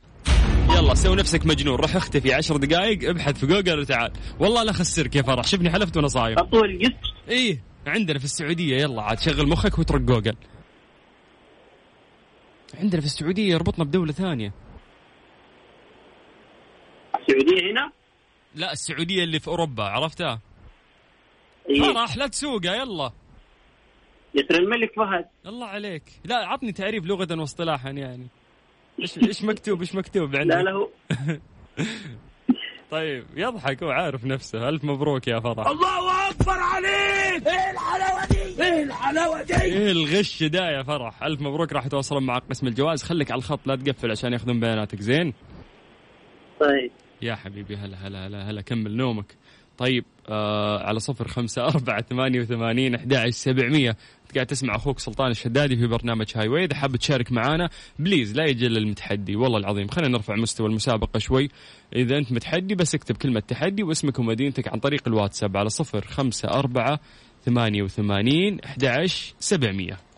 يلا 0.89 0.97
سوي 0.97 1.15
نفسك 1.15 1.45
مجنون 1.45 1.75
روح 1.75 1.95
اختفي 1.95 2.33
عشر 2.33 2.57
دقائق 2.57 3.09
ابحث 3.09 3.39
في 3.39 3.45
جوجل 3.45 3.79
وتعال. 3.79 4.13
والله 4.39 4.63
لا 4.63 4.71
خسرك 4.71 5.15
يا 5.15 5.21
فرح 5.21 5.47
شوفني 5.47 5.69
حلفت 5.69 5.97
وأنا 5.97 6.07
صايم 6.07 6.39
أطول 6.39 6.69
الجسر 6.69 7.13
إيه 7.27 7.63
عندنا 7.87 8.19
في 8.19 8.25
السعودية 8.25 8.75
يلا 8.75 9.01
عاد 9.01 9.19
شغل 9.19 9.47
مخك 9.47 9.79
واترك 9.79 10.01
جوجل. 10.01 10.35
عندنا 12.73 13.01
في 13.01 13.07
السعودية 13.07 13.53
يربطنا 13.53 13.85
بدولة 13.85 14.11
ثانية. 14.11 14.53
السعودية 17.19 17.71
هنا؟ 17.71 17.91
لا 18.55 18.71
السعودية 18.71 19.23
اللي 19.23 19.39
في 19.39 19.47
أوروبا 19.47 19.83
عرفتها؟ 19.83 20.39
إيه. 21.69 21.81
فرح 21.81 22.17
لا 22.17 22.27
تسوقها 22.27 22.75
يلا. 22.75 23.11
جسر 24.35 24.59
الملك 24.59 24.91
فهد. 24.95 25.25
الله 25.45 25.67
عليك. 25.67 26.03
لا 26.25 26.35
عطني 26.35 26.71
تعريف 26.71 27.05
لغة 27.05 27.39
واصطلاحا 27.39 27.89
يعني. 27.89 28.27
إيش 29.01 29.17
إيش 29.17 29.43
مكتوب؟ 29.43 29.79
إيش 29.81 29.95
مكتوب 29.95 30.35
عندك؟ 30.35 30.55
لا 30.55 30.61
له 30.63 30.89
طيب 32.91 33.25
يضحك 33.35 33.83
هو 33.83 33.89
عارف 33.89 34.25
نفسه. 34.25 34.69
ألف 34.69 34.83
مبروك 34.83 35.27
يا 35.27 35.39
فرح 35.39 35.67
الله 35.67 36.29
أكبر 36.29 36.51
عليك! 36.51 37.47
إيه 37.47 37.71
الحلاوة 37.71 38.25
دي؟ 38.31 38.63
إيه 38.63 38.83
الحلاوة 38.83 39.41
دي؟ 39.43 39.61
إيه 39.61 39.91
الغش 39.91 40.43
ده 40.43 40.69
يا 40.69 40.83
فرح. 40.83 41.23
ألف 41.23 41.41
مبروك 41.41 41.73
راح 41.73 41.85
يتواصلون 41.85 42.23
معك 42.25 42.43
قسم 42.49 42.67
الجواز 42.67 43.03
خليك 43.03 43.31
على 43.31 43.39
الخط 43.39 43.67
لا 43.67 43.75
تقفل 43.75 44.11
عشان 44.11 44.33
ياخذون 44.33 44.59
بياناتك. 44.59 45.01
زين؟ 45.01 45.33
طيب. 46.59 46.91
يا 47.21 47.35
حبيبي 47.35 47.75
هلا 47.75 47.97
هلا 48.07 48.27
هلا 48.27 48.49
هلا 48.49 48.61
كمل 48.61 48.97
نومك. 48.97 49.35
طيب 49.77 50.05
آه 50.29 50.83
على 50.83 50.99
صفر 50.99 51.27
خمسة 51.27 51.65
أربعة 51.65 52.01
ثمانية 52.01 52.39
وثمانين 52.41 52.95
أحد 52.95 53.13
عشر 53.13 53.29
سبعمية. 53.29 53.97
قاعد 54.35 54.47
تسمع 54.47 54.75
أخوك 54.75 54.99
سلطان 54.99 55.31
الشدادي 55.31 55.77
في 55.77 55.87
برنامج 55.87 56.25
Highway 56.35 56.65
إذا 56.65 56.75
حاب 56.75 56.95
تشارك 56.95 57.31
معانا 57.31 57.69
please 57.99 58.35
لا 58.35 58.45
يجي 58.45 58.69
إلا 58.69 58.77
المتحدي. 58.77 59.35
والله 59.35 59.57
العظيم 59.57 59.87
خلينا 59.87 60.11
نرفع 60.11 60.35
مستوى 60.35 60.67
المسابقة 60.67 61.19
شوي. 61.19 61.49
إذا 61.95 62.17
أنت 62.17 62.31
متحدي 62.31 62.75
بس 62.75 62.95
اكتب 62.95 63.17
كلمة 63.17 63.39
تحدي 63.39 63.83
واسمك 63.83 64.19
ومدينتك 64.19 64.67
عن 64.67 64.79
طريق 64.79 65.07
الواتساب 65.07 65.57
على 65.57 65.69
صفر 65.69 66.05
خمسة 66.05 66.49
أربعة 66.49 66.99
ثمانية 67.45 67.83
وثمانين 67.83 68.59
أحد 68.59 68.85
عشر 68.85 69.33
سبعمية. 69.39 70.08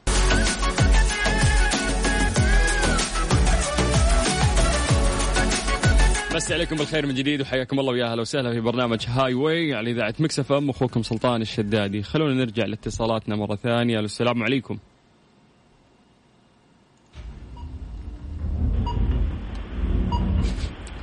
مسي 6.36 6.54
عليكم 6.54 6.76
بالخير 6.76 7.06
من 7.06 7.14
جديد 7.14 7.42
وحياكم 7.42 7.80
الله 7.80 7.92
ويا 7.92 8.12
أهلا 8.12 8.22
وسهلا 8.22 8.52
في 8.52 8.60
برنامج 8.60 9.06
Highway 9.08 9.74
على 9.74 9.92
إذاعة 9.92 10.14
Mix 10.20 10.52
FM 10.52 10.70
أخوكم 10.70 11.04
سلطان 11.04 11.42
الشدادي. 11.42 12.04
خلونا 12.04 12.34
نرجع 12.34 12.66
لاتصالاتنا 12.66 13.36
مرة 13.36 13.56
ثانية. 13.56 13.96
ألو 13.96 14.06
السلام 14.06 14.44
عليكم. 14.44 14.78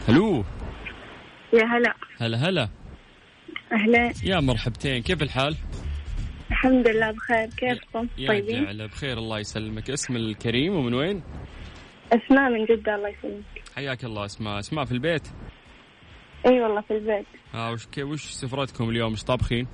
هلو 0.08 0.44
يا 1.52 1.64
هلا. 1.64 1.94
هلا 2.20 2.36
هلا. 2.48 2.68
أهلا. 3.72 4.12
يا 4.24 4.40
مرحبتين. 4.40 5.02
كيف 5.02 5.22
الحال؟ 5.22 5.56
الحمد 6.50 6.88
لله 6.88 7.10
بخير. 7.10 7.48
كيفكم؟ 7.56 8.08
يا 8.18 8.28
طيبين؟ 8.28 8.64
جعله 8.64 8.86
بخير 8.86 9.18
الله 9.18 9.38
يسلمك. 9.38 9.90
اسم 9.90 10.16
الكريم 10.16 10.76
ومن 10.76 10.94
وين؟ 10.94 11.22
أسماء 12.12 12.50
من 12.50 12.64
جدة 12.64 12.94
الله 12.94 13.08
يسلمك. 13.08 13.57
حياك 13.78 14.04
الله 14.04 14.24
اسماء. 14.24 14.58
اسماء 14.58 14.84
في 14.84 14.92
البيت؟ 14.92 15.28
أي 16.46 16.60
والله 16.60 16.80
في 16.80 16.96
البيت. 16.96 17.26
آه 17.54 17.72
وش 17.72 17.88
وش 17.98 18.22
سفرتكم 18.24 18.88
اليوم؟ 18.90 19.10
إيش 19.10 19.24
طابخين؟ 19.24 19.66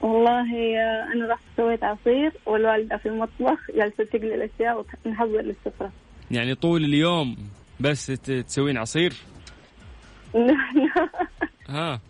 والله 0.00 0.40
آه، 0.78 1.12
أنا 1.14 1.32
رحت 1.32 1.42
سويت 1.56 1.84
عصير 1.84 2.32
والوالدة 2.46 2.96
في 2.96 3.06
المطبخ 3.06 3.58
جالسة 3.76 4.04
تقلي 4.04 4.34
الأشياء 4.34 4.84
ونحضر 5.06 5.40
للسفرة. 5.40 5.92
يعني 6.30 6.54
طول 6.54 6.84
اليوم 6.84 7.36
بس 7.80 8.06
تسوين 8.06 8.78
عصير؟ 8.78 9.12
ها؟ 11.68 12.00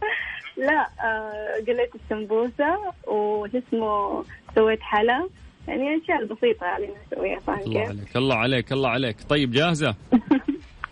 لا 0.57 0.89
آه، 1.05 1.55
قليت 1.67 1.91
السمبوسة 1.95 2.93
وش 3.07 3.51
اسمه 3.55 4.25
سويت 4.55 4.81
حلا. 4.81 5.29
يعني 5.69 6.03
أشياء 6.03 6.25
بسيطة 6.25 6.67
يعني 6.67 6.89
نسويها 7.13 7.39
فاهم 7.41 7.59
الله؟ 7.61 7.81
عليك 7.81 8.17
الله 8.17 8.35
عليك 8.37 8.73
الله 8.73 8.89
عليك. 8.89 9.17
طيب 9.29 9.51
جاهزة؟ 9.51 9.95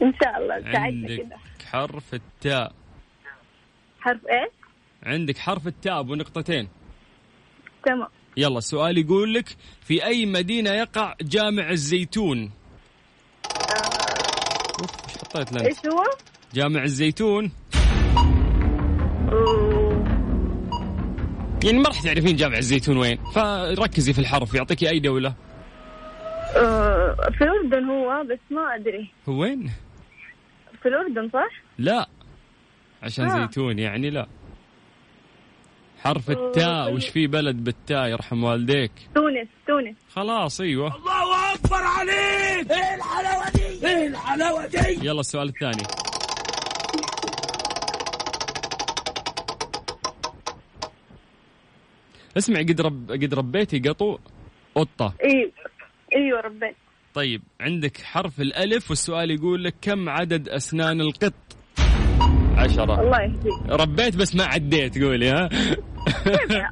إن 0.03 0.13
شاء 0.25 0.39
الله 0.39 0.73
ساعدنا 0.73 0.79
عندك 0.81 1.17
كذا. 1.17 1.37
حرف 1.71 2.15
التاء. 2.15 2.73
حرف 4.01 4.21
إيش؟ 4.27 4.51
عندك 5.03 5.39
حرف 5.39 5.67
التاء 5.67 6.01
ونقطتين 6.03 6.69
تمام. 7.87 8.09
يلا 8.37 8.59
السؤال 8.59 8.99
يقول 8.99 9.35
لك 9.35 9.57
في 9.81 10.05
أي 10.05 10.27
مدينة 10.27 10.71
يقع 10.71 11.15
جامع 11.23 11.71
الزيتون؟ 11.71 12.51
أوف 14.81 14.91
إيش 15.09 15.19
حطيت 15.19 15.53
لنا؟ 15.53 15.67
إيش 15.67 15.77
هو؟ 15.87 16.05
جامع 16.55 16.83
الزيتون. 16.83 17.53
يعني 21.65 21.79
ما 21.79 21.89
راح 21.89 22.03
تعرفين 22.03 22.37
جامع 22.37 22.59
الزيتون 22.59 22.97
وين 22.97 23.19
فركزي 23.35 24.13
في 24.13 24.19
الحرف 24.19 24.55
يعطيكي 24.55 24.91
أي 24.91 25.01
دولة. 25.01 25.35
آه، 26.57 27.17
في 27.39 27.45
الأردن 27.45 27.85
هو 27.85 28.25
بس 28.31 28.39
ما 28.51 28.75
أدري. 28.75 29.11
هو 29.29 29.33
وين؟ 29.41 29.71
في 30.83 30.89
الأردن 30.89 31.31
صح؟ 31.33 31.51
لا. 31.79 32.09
عشان 33.03 33.25
آه. 33.31 33.41
زيتون 33.41 33.79
يعني 33.79 34.11
لا. 34.11 34.27
حرف 36.05 36.31
التاء. 36.31 36.95
وش 36.95 37.09
في 37.09 37.27
بلد 37.27 37.57
بالتاء 37.65 38.07
يرحم 38.09 38.45
والديك؟ 38.45 38.93
تونس 39.15 39.49
تونس. 39.67 39.97
خلاص 40.15 40.61
أيوه. 40.61 40.97
الله 40.97 41.55
أكبر 41.55 41.77
عليك! 41.83 42.71
إيه 42.71 42.95
الحلاوة 42.95 43.51
دي؟ 43.51 43.87
إيه 43.89 44.07
الحلاوة 44.07 44.67
دي؟ 44.67 45.07
يلا 45.07 45.21
السؤال 45.21 45.49
الثاني. 45.49 45.83
اسمع 52.39 52.61
قد 52.61 52.81
رب 52.81 53.11
قد 53.11 53.35
ربيتي 53.35 53.79
قطو؟ 53.79 54.19
قطة. 54.75 55.15
أيوه 55.25 55.53
إيوه 56.17 56.41
ربيت. 56.41 56.77
طيب 57.15 57.43
عندك 57.61 57.97
حرف 57.97 58.41
الألف 58.41 58.91
والسؤال 58.91 59.31
يقول 59.31 59.65
لك 59.65 59.75
كم 59.83 60.09
عدد 60.09 60.49
أسنان 60.49 61.01
القط؟ 61.01 61.33
عشرة. 62.57 63.01
الله 63.01 63.23
يهديك. 63.23 63.71
ربيت 63.71 64.17
بس 64.17 64.37
ما 64.37 64.45
عديت 64.45 65.03
قولي 65.03 65.29
ها؟ 65.31 65.49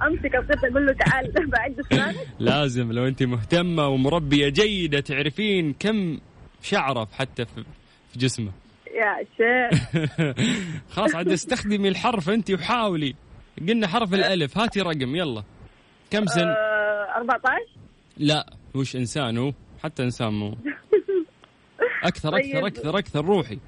أمسك 0.07 0.35
القط 0.35 0.65
أقول 0.65 0.87
له 0.87 0.93
تعال 0.93 1.33
بعد 1.57 1.81
اسنانك 1.81 2.17
لازم 2.39 2.93
لو 2.93 3.07
أنت 3.07 3.23
مهتمة 3.23 3.87
ومربية 3.89 4.49
جيدة 4.49 5.01
تعرفين 5.01 5.73
كم 5.73 6.19
شعرة 6.63 7.09
حتى 7.13 7.45
في 7.45 7.65
جسمه. 8.17 8.53
يا 8.95 9.25
شيخ. 9.37 9.81
خلاص 10.95 11.15
عاد 11.15 11.29
استخدمي 11.29 11.89
الحرف 11.89 12.31
أنت 12.31 12.51
وحاولي. 12.51 13.15
قلنا 13.69 13.87
حرف 13.89 14.15
الألف 14.15 14.59
هاتي 14.59 14.81
رقم 14.81 15.17
يلا. 15.17 15.43
كم 16.11 16.27
سن؟ 16.27 16.49
آه 16.49 17.17
14 17.17 17.53
لا 18.17 18.53
وش 18.75 18.97
إنسان 18.97 19.39
هو؟ 19.39 19.53
حتى 19.83 20.03
إنسان 20.03 20.33
مو. 20.33 20.49
أكثر 22.05 22.37
أكثر 22.37 22.53
طيب. 22.53 22.65
أكثر 22.67 22.99
أكثر 22.99 23.25
روحي. 23.25 23.59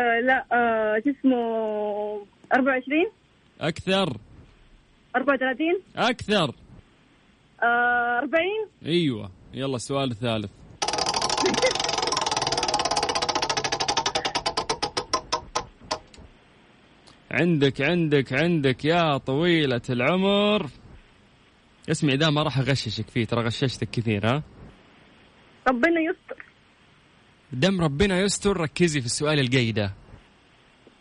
آه 0.00 0.20
لا 0.20 0.44
آه 0.52 1.02
شو 1.04 1.10
اسمه 1.10 2.26
24 2.54 3.10
أكثر. 3.60 4.16
34 5.16 5.80
أكثر. 5.96 6.54
آه 7.62 8.18
40 8.18 8.42
أيوه. 8.86 9.30
يلا 9.54 9.76
السؤال 9.76 10.10
الثالث 10.10 10.50
عندك 17.30 17.80
عندك 17.80 18.32
عندك 18.32 18.84
يا 18.84 19.16
طويلة 19.16 19.80
العمر. 19.90 20.66
اسمعي 21.90 22.16
ذا 22.16 22.30
ما 22.30 22.42
راح 22.42 22.58
أغششك 22.58 23.10
فيه 23.10 23.24
ترى 23.24 23.42
غششتك 23.44 23.90
كثير 23.90 24.26
ها؟ 24.26 24.42
ربنا 25.68 26.00
يستر. 26.00 26.44
دم 27.52 27.80
ربنا 27.80 28.20
يستر. 28.20 28.56
ركزي 28.56 29.00
في 29.00 29.06
السؤال 29.06 29.38
الجاي 29.40 29.72
ده. 29.72 29.92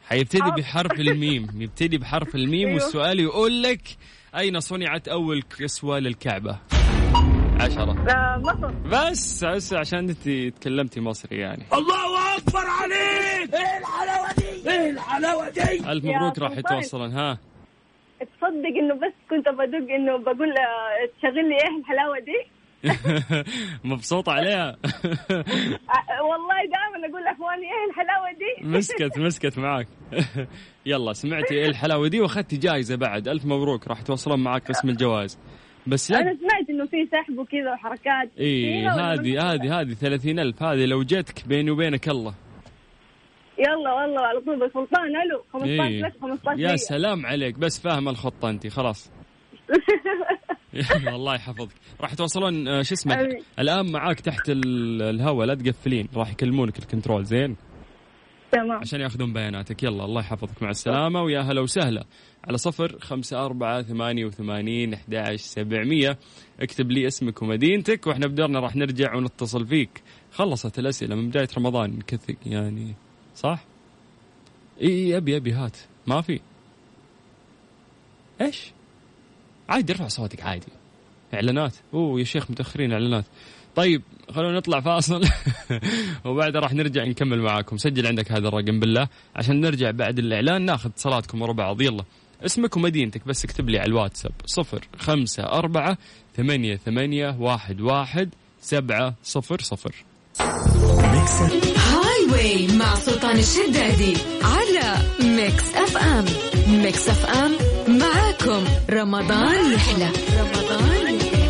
حيبتدي 0.09 0.41
حاضر. 0.43 0.55
بحرف 0.55 0.91
الميم. 0.99 1.47
يبتدي 1.61 1.97
بحرف 1.97 2.35
الميم 2.35 2.67
أيوه. 2.67 2.73
والسؤال 2.73 3.19
يقول 3.19 3.63
لك 3.63 3.81
أين 4.37 4.59
صنعت 4.59 5.07
أول 5.07 5.41
كسوة 5.59 5.99
للكعبة 5.99 6.59
عشرة. 7.59 7.91
آه 8.09 8.37
مصر. 8.37 8.71
بس 9.11 9.43
بس 9.45 9.73
عشان 9.73 9.99
انت 10.09 10.29
تكلمتي 10.59 11.01
مصري 11.01 11.37
يعني. 11.39 11.63
الله 11.73 12.37
أكبر 12.37 12.59
عليك! 12.65 13.53
إيه 13.53 13.77
الحلاوة 13.77 14.33
دي؟ 14.37 14.69
إيه 14.71 14.89
الحلاوة 14.89 15.49
دي؟ 15.49 15.91
ألف 15.91 16.03
يا 16.05 16.17
مبروك 16.17 16.39
راح. 16.39 16.57
يتوصلن 16.57 17.11
ها. 17.11 17.37
تصدق 18.19 18.75
إنه 18.81 18.93
بس 18.95 19.13
كنت 19.29 19.49
بدق 19.49 19.93
إنه 19.95 20.17
بقول 20.17 20.51
آه، 20.57 21.09
تشغل 21.19 21.49
لي 21.49 21.55
إيه 21.55 21.79
الحلاوة 21.79 22.19
دي؟ 22.19 22.56
مبسوط 23.83 24.29
عليها. 24.29 24.67
والله 26.29 26.57
دائما 26.73 27.07
أقول 27.09 27.23
لأخواني 27.23 27.63
إيه 27.63 27.89
الحلاوة 27.89 28.31
دي؟ 28.31 28.67
مسكت 28.77 29.19
مسكت 29.19 29.57
معاك. 29.59 29.87
يلا 30.85 31.13
سمعتي 31.13 31.53
إيه 31.53 31.65
الحلاوة 31.65 32.07
دي 32.07 32.21
وأخذتي 32.21 32.57
جايزة 32.57 32.95
بعد. 32.95 33.27
ألف 33.27 33.45
مبروك 33.45 33.87
راح 33.87 33.99
يتوصلون 33.99 34.39
معاك 34.39 34.67
قسم 34.67 34.89
الجوائز. 34.89 35.39
بس 35.87 36.11
لا 36.11 36.17
أنا 36.21 36.37
سمعت 36.37 36.69
إنه 36.69 36.85
في 36.85 37.07
سحب 37.11 37.37
وكذا 37.37 37.73
وحركات. 37.73 38.31
إي 38.39 38.85
ولا 38.85 39.13
هذه 39.13 39.53
هذه 39.53 39.81
هذه 39.81 39.93
ثلاثين 39.93 40.39
ألف. 40.39 40.63
هذه 40.63 40.85
لو 40.85 41.03
جتك 41.03 41.47
بيني 41.47 41.71
وبينك 41.71 42.09
الله 42.09 42.33
يلا 43.59 43.93
والله 43.93 44.21
على 44.21 44.41
طول 44.41 44.59
بالسلطان. 44.59 45.07
ألو 45.07 45.43
15 45.53 45.83
إيه. 45.83 46.01
لك 46.01 46.13
15 46.21 46.59
يا. 46.59 46.75
سلام 46.75 47.25
عليك. 47.25 47.59
بس 47.59 47.79
فاهم 47.79 48.09
الخطة 48.09 48.49
انت 48.49 48.67
خلاص. 48.67 49.11
الله 51.15 51.35
يحفظك 51.35 51.69
راح 52.01 52.13
توصلون 52.13 52.67
آه، 52.67 52.81
شو 52.81 52.93
اسمه. 52.93 53.15
الآن 53.59 53.91
معاك 53.91 54.19
تحت 54.19 54.49
ال- 54.49 55.01
الهواء 55.01 55.47
لا 55.47 55.55
تقفلين 55.55 56.07
راح 56.15 56.31
يكلمونك 56.31 56.79
ال 56.79 56.85
control 56.85 57.25
زين؟ 57.25 57.55
تمام. 58.51 58.71
عشان 58.71 59.01
ياخذون 59.01 59.33
بياناتك. 59.33 59.83
يلا 59.83 60.05
الله 60.05 60.21
يحفظك. 60.21 60.63
مع 60.63 60.69
السلامة 60.69 61.21
ويا 61.21 61.41
هلا 61.41 61.61
وسهلا. 61.61 62.05
على 62.47 62.57
صفر 62.57 62.99
خمسة 62.99 63.45
أربعة 63.45 63.81
ثمانية 63.81 64.25
وثمانين 64.25 64.93
أحد 64.93 65.15
عشر 65.15 65.37
سبعمية. 65.37 66.17
اكتب 66.59 66.91
لي 66.91 67.07
اسمك 67.07 67.41
ومدينتك 67.41 68.07
وإحنا 68.07 68.27
بدرنا 68.27 68.59
راح 68.59 68.75
نرجع 68.75 69.15
ونتصل 69.15 69.67
فيك. 69.67 70.01
خلصت 70.31 70.79
الأسئلة 70.79 71.15
من 71.15 71.29
بداية 71.29 71.47
رمضان. 71.57 71.99
كثير 72.07 72.35
يعني 72.45 72.93
صح؟ 73.35 73.63
إي 74.81 75.17
أبي 75.17 75.37
أبي 75.37 75.51
هات. 75.51 75.77
ما 76.07 76.21
في. 76.21 76.39
إيش؟ 78.41 78.71
عادي 79.69 79.93
ارفع 79.93 80.07
صوتك 80.07 80.41
عادي. 80.41 80.67
إعلانات. 81.33 81.73
أوه 81.93 82.19
يا 82.19 82.23
شيخ 82.23 82.51
متأخرين 82.51 82.91
إعلانات. 82.91 83.25
طيب 83.75 84.01
خلونا 84.31 84.57
نطلع 84.57 84.81
فاصل. 84.81 85.21
وبعدها 86.25 86.61
راح 86.61 86.73
نرجع 86.73 87.03
نكمل 87.03 87.41
معاكم. 87.41 87.77
سجل 87.77 88.07
عندك 88.07 88.31
هذا 88.31 88.47
الرقم 88.47 88.79
بالله. 88.79 89.07
عشان 89.35 89.61
نرجع 89.61 89.91
بعد 89.91 90.19
الإعلان 90.19 90.61
ناخذ 90.61 90.89
اتصالاتكم 90.89 91.41
ورا 91.41 91.53
بعض 91.53 91.81
يلا. 91.81 92.03
اسمك 92.45 92.77
ومدينتك 92.77 93.27
بس 93.27 93.45
اكتب 93.45 93.69
لي 93.69 93.79
على 93.79 93.87
الواتساب. 93.87 94.31
صفر 94.45 94.87
خمسة 94.97 95.43
أربعة 95.43 95.97
ثمانية 96.37 96.75
ثمانية 96.75 97.35
واحد 97.39 97.81
واحد 97.81 98.29
سبعة 98.61 99.15
صفر 99.23 99.61
صفر. 99.61 99.95
Highway 101.77 102.67
مع 102.77 102.95
سلطان 102.95 103.37
الشدادي 103.37 104.13
على 104.43 104.97
Mix 105.19 105.75
FM. 105.75 106.25
Mix 106.67 107.09
FM 107.09 107.66
معاكم 108.37 108.65
رمضان 108.89 109.73
يحلى. 109.73 110.09
رمضان 110.39 111.15
يحلى 111.15 111.47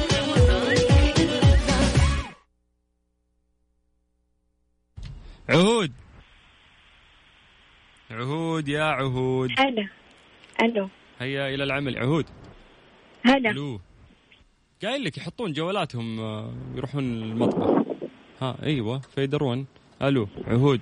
عهود. 5.50 5.92
عهود 8.12 8.68
يا 8.68 8.84
عهود. 8.84 9.52
هلا. 9.60 9.90
ألو 10.62 10.90
هيا 11.20 11.56
إلى 11.56 11.64
العمل. 11.64 11.98
عهود. 11.98 12.26
هلا. 13.26 13.50
ألو. 13.50 13.80
قايل 14.84 15.04
لك 15.04 15.18
يحطون 15.18 15.54
جوالاتهم 15.54 16.20
آه، 16.20 16.54
يروحون 16.76 17.04
المطبخ. 17.04 17.98
ها 18.42 18.58
أيوه 18.64 19.00
فيدرون. 19.00 19.66
ألو 20.02 20.28
عهود. 20.48 20.82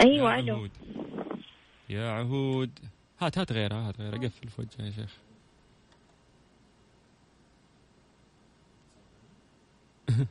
أيوه 0.00 0.38
ألو. 0.38 0.68
يا 1.88 2.10
عهود. 2.10 2.93
هات 3.20 3.38
هات 3.38 3.52
غيرها 3.52 3.88
هات 3.88 4.00
غيرها. 4.00 4.18
قفل 4.18 4.48
في 4.48 4.60
وجهها 4.62 4.86
يا 4.86 4.90
شيخ. 4.90 5.16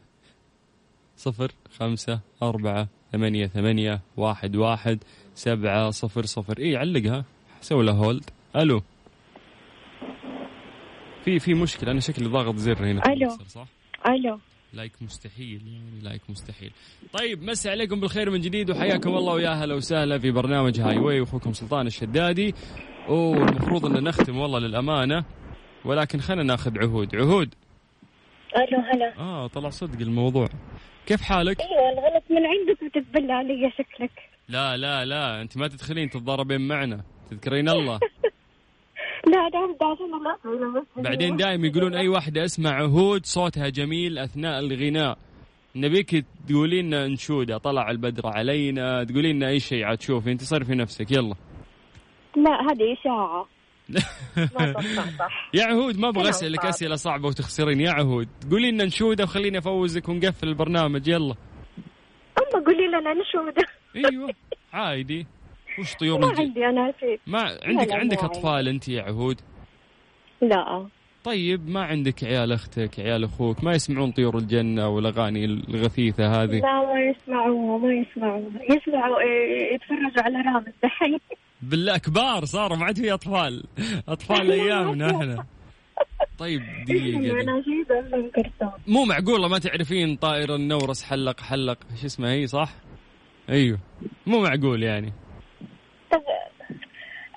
صفر 1.17 1.51
خمسة 1.77 2.19
أربعة 2.43 2.87
ثمانية 3.11 3.47
ثمانية 3.47 4.01
واحد 4.17 4.55
واحد 4.55 5.03
سبعة 5.35 5.89
صفر 5.89 6.25
صفر. 6.25 6.57
إيه 6.59 6.77
علقها 6.77 7.25
سوي 7.61 7.85
له 7.85 7.91
هولد. 7.91 8.29
ألو. 8.55 8.81
في 11.25 11.39
في 11.39 11.53
مشكلة. 11.53 11.91
أنا 11.91 11.99
شكلي 11.99 12.25
ضاغط 12.25 12.55
زر 12.55 12.85
هنا. 12.85 13.13
ألو. 13.13 13.29
صح؟ 13.29 13.67
ألو. 14.07 14.39
لايك 14.73 14.91
مستحيل 15.01 15.61
يعني 15.67 15.99
لايك 16.01 16.21
مستحيل. 16.29 16.71
طيب 17.13 17.43
مسي 17.43 17.69
عليكم 17.69 17.99
بالخير 17.99 18.29
من 18.29 18.41
جديد 18.41 18.71
وحياكم 18.71 19.09
الله 19.09 19.33
ويا 19.33 19.49
هلا 19.49 19.75
وسهلا 19.75 20.19
في 20.19 20.31
برنامج 20.31 20.79
Highway 20.79 21.19
واخوكم 21.19 21.53
سلطان 21.53 21.87
الشدادي 21.87 22.55
والمفروض 23.09 23.85
أن 23.85 24.03
نختم 24.03 24.37
والله 24.37 24.59
للأمانة 24.59 25.25
ولكن 25.85 26.19
خلينا 26.19 26.43
ناخذ 26.43 26.79
عهود. 26.79 27.15
عهود. 27.15 27.53
ألو 28.57 28.79
هلا 28.93 29.17
آه 29.19 29.47
طلع 29.47 29.69
صدق 29.69 30.01
الموضوع. 30.01 30.47
كيف 31.05 31.21
حالك؟ 31.21 31.61
أيوه 31.61 31.89
الغلط 31.89 32.23
من 32.29 32.45
عندك 32.45 32.81
وتتبلى 32.83 33.33
علي 33.33 33.71
شكلك. 33.71 34.11
لا 34.49 34.77
لا 34.77 35.05
لا 35.05 35.41
أنت 35.41 35.57
ما 35.57 35.67
تدخلين 35.67 36.09
تتضاربين 36.09 36.67
معنا. 36.67 37.03
تذكرين 37.31 37.69
الله. 37.69 37.99
لا 39.27 39.49
بس 40.75 41.03
بعدين 41.03 41.35
دائما 41.35 41.67
يقولون 41.67 41.95
أي 41.95 42.07
واحدة 42.07 42.45
اسمع 42.45 42.71
عهود 42.71 43.25
صوتها 43.25 43.69
جميل 43.69 44.17
أثناء 44.19 44.59
الغناء. 44.59 45.17
نبيك 45.75 46.25
تقولين 46.49 46.85
لنا 46.85 47.05
انشوده 47.05 47.57
طلع 47.57 47.91
البدر 47.91 48.27
علينا 48.27 49.03
تقولين 49.03 49.35
لنا 49.35 49.47
أي 49.47 49.59
شيء 49.59 49.83
عاد 49.83 50.01
شوفي 50.01 50.31
أنت 50.31 50.41
صرفي 50.41 50.75
نفسك 50.75 51.11
يلا. 51.11 51.35
لا 52.35 52.51
هذه 52.51 52.93
إشاعة. 52.93 53.47
يا 55.53 55.63
عهود 55.65 55.99
ما 55.99 56.09
أبغى 56.09 56.29
أسألك. 56.29 56.65
أسئلة 56.65 56.95
صعبة 56.95 57.27
وتخسرين 57.27 57.81
يا 57.81 57.91
عهود. 57.91 58.27
قولي 58.51 58.71
لنا 58.71 58.83
انشوده 58.83 59.23
وخليني 59.23 59.57
أفوزك 59.57 60.09
ونقفل 60.09 60.47
البرنامج 60.47 61.07
يلا. 61.07 61.35
أما 62.37 62.65
قولي 62.65 62.87
لنا 62.87 63.13
نشودة. 63.13 63.67
أيوه 63.95 64.33
عادي. 64.73 65.27
وش 65.79 65.93
طيور 65.95 66.19
ما. 66.19 66.27
عندي 66.39 66.65
أنا 66.65 66.93
شيء 66.99 67.19
ما 67.27 67.39
عندك 67.63 67.87
لا، 67.87 67.95
عندك 67.95 68.23
مو 68.23 68.23
عندي. 68.23 68.37
أطفال 68.37 68.67
أنت 68.67 68.87
يا 68.89 69.01
عهود؟ 69.01 69.41
لا. 70.41 70.87
طيب 71.23 71.69
ما 71.69 71.83
عندك 71.83 72.23
عيال 72.23 72.51
أختك 72.51 72.99
عيال 72.99 73.23
أخوك 73.23 73.63
ما 73.63 73.71
يسمعون 73.73 74.11
طيور 74.11 74.37
الجنة 74.37 74.87
والأغاني 74.89 75.45
الغثيثة 75.45 76.27
هذه؟ 76.43 76.59
لا 76.59 76.93
ما 76.93 76.99
يسمعوا 77.01 77.79
ما 77.79 77.93
يسمعوا 77.93 78.41
يسمعوا 78.69 79.17
يتفرجوا 79.73 80.23
على 80.23 80.37
رامز 80.37 80.73
دحين. 80.83 81.19
بالله 81.61 81.97
كبار 81.97 82.45
صاروا 82.45 82.77
ما 82.77 82.85
عاد 82.85 82.95
في 82.97 83.13
أطفال. 83.13 83.63
أطفال 84.07 84.51
أيامنا 84.51 85.11
إحنا. 85.11 85.45
طيب 86.37 86.61
دقيقة 86.87 87.63
مو 88.87 89.05
معقولة 89.05 89.47
ما 89.47 89.59
تعرفين 89.59 90.15
طائر 90.15 90.55
النورس 90.55 91.03
حلق 91.03 91.39
حلق 91.41 91.77
شو 92.01 92.05
اسمها 92.05 92.31
هي 92.31 92.47
صح؟ 92.47 92.69
أيوه 93.49 93.79
مو 94.27 94.41
معقول 94.41 94.83
يعني. 94.83 95.13
طب 96.13 96.21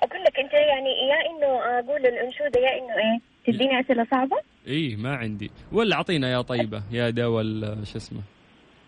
أقول 0.03 0.21
لك 0.23 0.39
أنت 0.39 0.53
يعني 0.53 0.89
يا 0.89 1.19
إنه 1.29 1.79
أقول 1.79 2.01
الانشوده 2.05 2.59
يا 2.59 2.77
إنه 2.77 2.93
إيه 2.93 3.19
تديني 3.53 3.79
أسئلة 3.79 4.07
صعبة؟ 4.11 4.37
إيه 4.67 4.95
ما 4.95 5.15
عندي. 5.15 5.51
ولا 5.71 5.95
أعطينا 5.95 6.31
يا 6.31 6.41
طيبة 6.41 6.83
يا 6.91 7.09
دوا 7.09 7.43
شو 7.83 7.97
اسمه؟ 7.97 8.21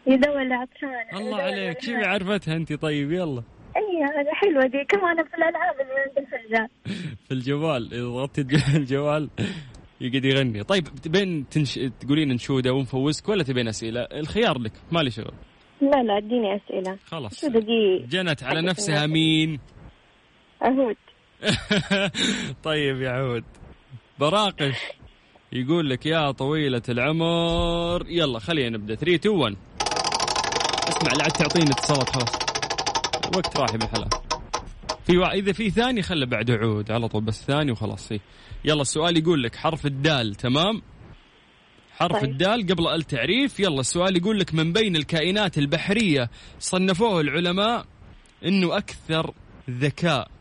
يدور 0.08 0.42
العطشان. 0.42 0.90
الله 1.18 1.42
عليك 1.42 1.82
شو 1.82 1.92
عرفتها 1.96 2.56
أنت 2.56 2.74
طيب 2.74 3.12
يلا. 3.12 3.44
إي 3.78 4.04
هذا 4.04 4.34
حلوة 4.34 4.62
دي 4.66 4.84
كمان 4.90 5.16
في 5.24 5.34
الألعاب 5.38 5.76
اللي 5.82 5.94
عند 6.00 6.18
الفنجان 6.18 6.68
في 7.28 7.32
الجوال 7.34 7.94
إذا 7.94 8.04
ضغطت 8.04 8.40
الج- 8.40 8.76
الجوال 8.82 9.30
يقعد 10.02 10.26
يغني. 10.26 10.64
طيب 10.64 10.84
تبين 10.84 11.50
تنش... 11.50 11.80
تقولين 12.00 12.32
أنشودة 12.32 12.74
ونفوزك 12.74 13.30
ولا 13.30 13.44
تبين 13.44 13.68
أسئلة؟ 13.68 14.02
الخيار 14.02 14.60
لك 14.60 14.72
مالي 14.92 15.12
شغل. 15.12 15.34
لا 15.82 16.04
لا 16.04 16.18
اديني 16.18 16.56
أسئلة. 16.56 16.98
خلاص. 17.06 17.46
دي 17.46 17.98
جنت 18.10 18.44
على 18.44 18.62
نفسها. 18.62 19.08
مين؟ 19.08 19.60
اهود 20.64 20.96
طيب 22.64 23.02
يا 23.02 23.10
عود 23.10 23.44
براقش 24.20 24.78
يقول 25.52 25.90
لك 25.90 26.06
يا 26.06 26.32
طويلة 26.32 26.82
العمر 26.90 28.06
يلا 28.08 28.40
خلينا 28.40 28.78
نبدأ. 28.78 28.96
3 28.96 29.16
2 29.16 29.36
1 29.36 29.56
اسمع 30.90 31.12
لا 31.12 31.24
عاد 31.24 31.32
تعطيني 31.32 31.72
اتصالات 31.72 32.10
خلاص. 32.10 32.36
وقت 33.36 33.60
راح 33.60 33.76
بالحلال 33.76 34.10
في 35.08 35.18
وا... 35.18 35.32
إذا 35.32 35.52
في 35.52 35.70
ثاني 35.70 36.02
خله 36.02 36.26
بعد 36.26 36.52
عود 36.52 36.92
على 36.92 37.08
طول 37.08 37.24
بس 37.24 37.44
ثاني 37.44 37.72
وخلاص 37.72 38.12
هي. 38.12 38.20
يلا 38.66 38.82
السؤال 38.82 39.18
يقول 39.18 39.44
لك 39.44 39.56
حرف 39.56 39.86
الدال 39.86 40.36
تمام؟ 40.36 40.82
حرف 41.92 42.22
طيب. 42.22 42.30
الدال 42.30 42.68
قبل 42.68 42.88
التعريف 42.88 43.60
يلا 43.60 43.80
السؤال 43.80 44.18
يقول 44.18 44.40
لك 44.40 44.54
من 44.54 44.74
بين 44.74 44.96
الكائنات 44.96 45.58
البحرية 45.58 46.30
صنفوه 46.60 47.22
العلماء 47.22 47.86
إنه 48.46 48.78
أكثر 48.78 49.34
ذكاء؟ 49.70 50.32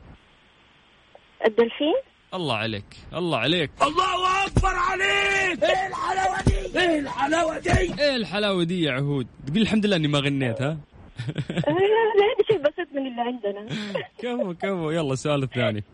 الدلفين؟ 1.47 1.95
الله 2.35 2.57
عليك 2.57 2.85
الله 3.15 3.39
عليك. 3.39 3.71
الله 3.83 4.47
أكبر 4.47 4.69
عليك! 4.69 5.63
إيه 5.65 5.87
الحلاوة 5.87 6.43
دي؟ 6.47 6.79
إيه 6.81 6.99
الحلاوة 7.01 7.59
دي؟ 7.59 7.71
إيه 8.03 8.17
الحلاوة 8.17 8.65
دي 8.65 8.83
يا 8.83 8.93
عهود؟ 8.93 9.27
تقول 9.47 9.63
الحمد 9.63 9.87
لله 9.87 9.97
إني 9.97 10.09
ما 10.09 10.19
غنيت 10.19 10.63
ها؟ 10.63 10.79
لا 11.49 11.73
هذا 11.73 12.47
شيء 12.51 12.59
بسيط 12.59 12.89
من 12.95 13.07
اللي 13.07 13.21
عندنا. 13.21 13.67
كفو 14.23 14.55
كفو 14.55 14.91
يلا 14.91 15.13
السؤال 15.13 15.43
الثاني. 15.43 15.85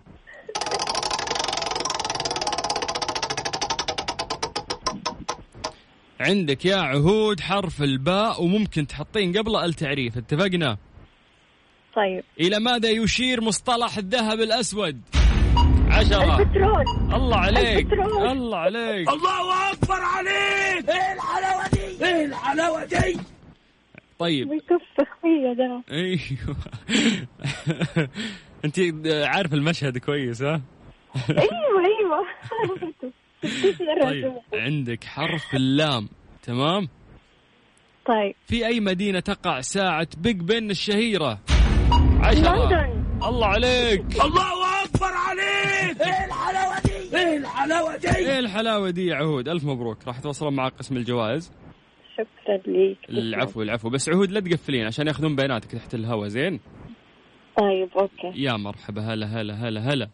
عندك 6.21 6.65
يا 6.65 6.77
عهود 6.77 7.41
حرف 7.41 7.83
الباء 7.83 8.43
وممكن 8.43 8.87
تحطين 8.87 9.39
قبله 9.39 9.65
التعريف 9.65 10.17
اتفقنا؟ 10.19 10.77
طيب. 11.97 12.25
إلى 12.41 12.59
ماذا 12.61 12.91
يشير 12.91 13.41
مصطلح 13.41 13.99
الذهب 13.99 14.41
الأسود؟ 14.41 15.01
عشرة. 15.95 16.39
البترول. 16.39 16.85
الله 17.15 17.37
عليك. 17.37 17.93
البترول. 17.93 18.27
الله 18.27 18.59
عليك. 18.59 19.09
الله 19.09 19.73
أكبر 19.73 20.01
عليك. 20.01 20.89
إيه؟ 20.91 21.13
الحلاوة 21.15 21.69
دي؟ 21.73 22.05
إيه 22.07 22.25
الحلاوة 22.27 22.85
دي؟ 22.85 23.19
طيب. 24.19 24.49
بيكفخ 24.49 25.17
فيا 25.23 25.53
ده. 25.55 25.83
أيوه. 25.91 26.57
أنت 28.65 28.79
عارف 29.07 29.55
المشهد 29.55 29.99
كويس 29.99 30.43
ها؟ 30.43 30.61
أيوه 31.31 31.85
أيوه. 31.85 32.27
طيب 34.05 34.33
عندك 34.55 35.05
حرف 35.05 35.55
اللام 35.55 36.09
تمام؟ 36.43 36.89
طيب. 38.07 38.35
في 38.47 38.67
أي 38.67 38.81
مدينة 38.81 39.21
تقع 39.21 39.61
ساعة 39.61 40.09
بيج 40.19 40.41
بن 40.41 40.71
الشهيرة؟ 40.71 41.39
عشرة. 42.21 42.65
لندن. 42.65 43.05
الله 43.23 43.47
عليك. 43.47 44.05
الله 44.25 44.64
أكبر 44.95 45.07
عليك. 45.07 46.01
إيه 46.01 46.25
الحلاوة 46.25 46.81
دي؟ 46.81 47.17
إيه 47.19 47.37
الحلاوة 47.37 47.97
دي؟ 47.97 48.17
إيه 48.17 48.39
الحلاوة 48.39 48.91
دي 48.91 49.07
يا 49.07 49.15
عهود؟ 49.15 49.49
ألف 49.49 49.65
مبروك. 49.65 49.99
راح 50.09 50.21
توصلون 50.21 50.55
معك 50.55 50.73
قسم 50.73 50.97
الجوائز. 50.97 51.53
شكرا 52.15 52.57
لك 52.57 53.11
العفو 53.11 53.63
العفو. 53.63 53.91
بس 53.91 54.09
عهود 54.09 54.31
لا 54.31 54.41
تقفلين 54.41 54.87
عشان 54.87 55.07
ياخذون 55.07 55.37
بياناتك 55.37 55.73
تحت 55.73 55.95
الهواء 55.95 56.29
زين؟ 56.29 56.61
طيب 57.57 57.89
okay. 57.97 58.33
يا 58.43 58.53
مرحبا. 58.53 59.03
هلا 59.03 59.27
هلا 59.27 59.55
هلا 59.55 59.81
هلا. 59.81 60.09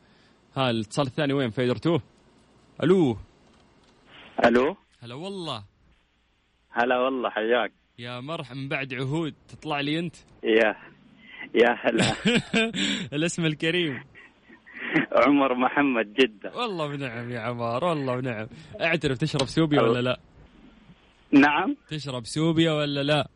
ها 0.57 0.71
الاتصال 0.71 1.07
الثاني 1.07 1.33
وين؟ 1.33 1.51
فيدرتوه 1.51 2.03
ألو. 2.83 3.17
ألو. 4.45 4.77
هلا 5.01 5.15
والله. 5.15 5.65
هلا 6.71 6.99
والله 6.99 7.31
حياك. 7.31 7.73
يا 7.99 8.21
مرحبا. 8.21 8.57
من 8.57 8.69
بعد 8.69 8.95
عهود 8.95 9.35
تطلع 9.49 9.81
لي 9.81 9.99
أنت؟ 9.99 10.17
يا 10.45 10.77
يا 11.55 11.77
هلا. 11.85 12.05
الاسم 13.17 13.45
الكريم. 13.45 14.01
عمر 15.27 15.55
محمد 15.55 16.15
جدة. 16.15 16.53
والله 16.57 16.85
ونعم 16.87 17.31
يا 17.31 17.41
عمار 17.41 17.85
والله 17.85 18.13
ونعم 18.17 18.47
أعترف 18.81 19.19
تشرب 19.19 19.47
سوبيا 19.47 19.83
ولا 19.83 20.01
لا؟ 20.01 20.19
نعم. 21.33 21.77
تشرب 21.89 22.25
سوبيا 22.27 22.73
ولا 22.73 23.03
لا؟ 23.03 23.29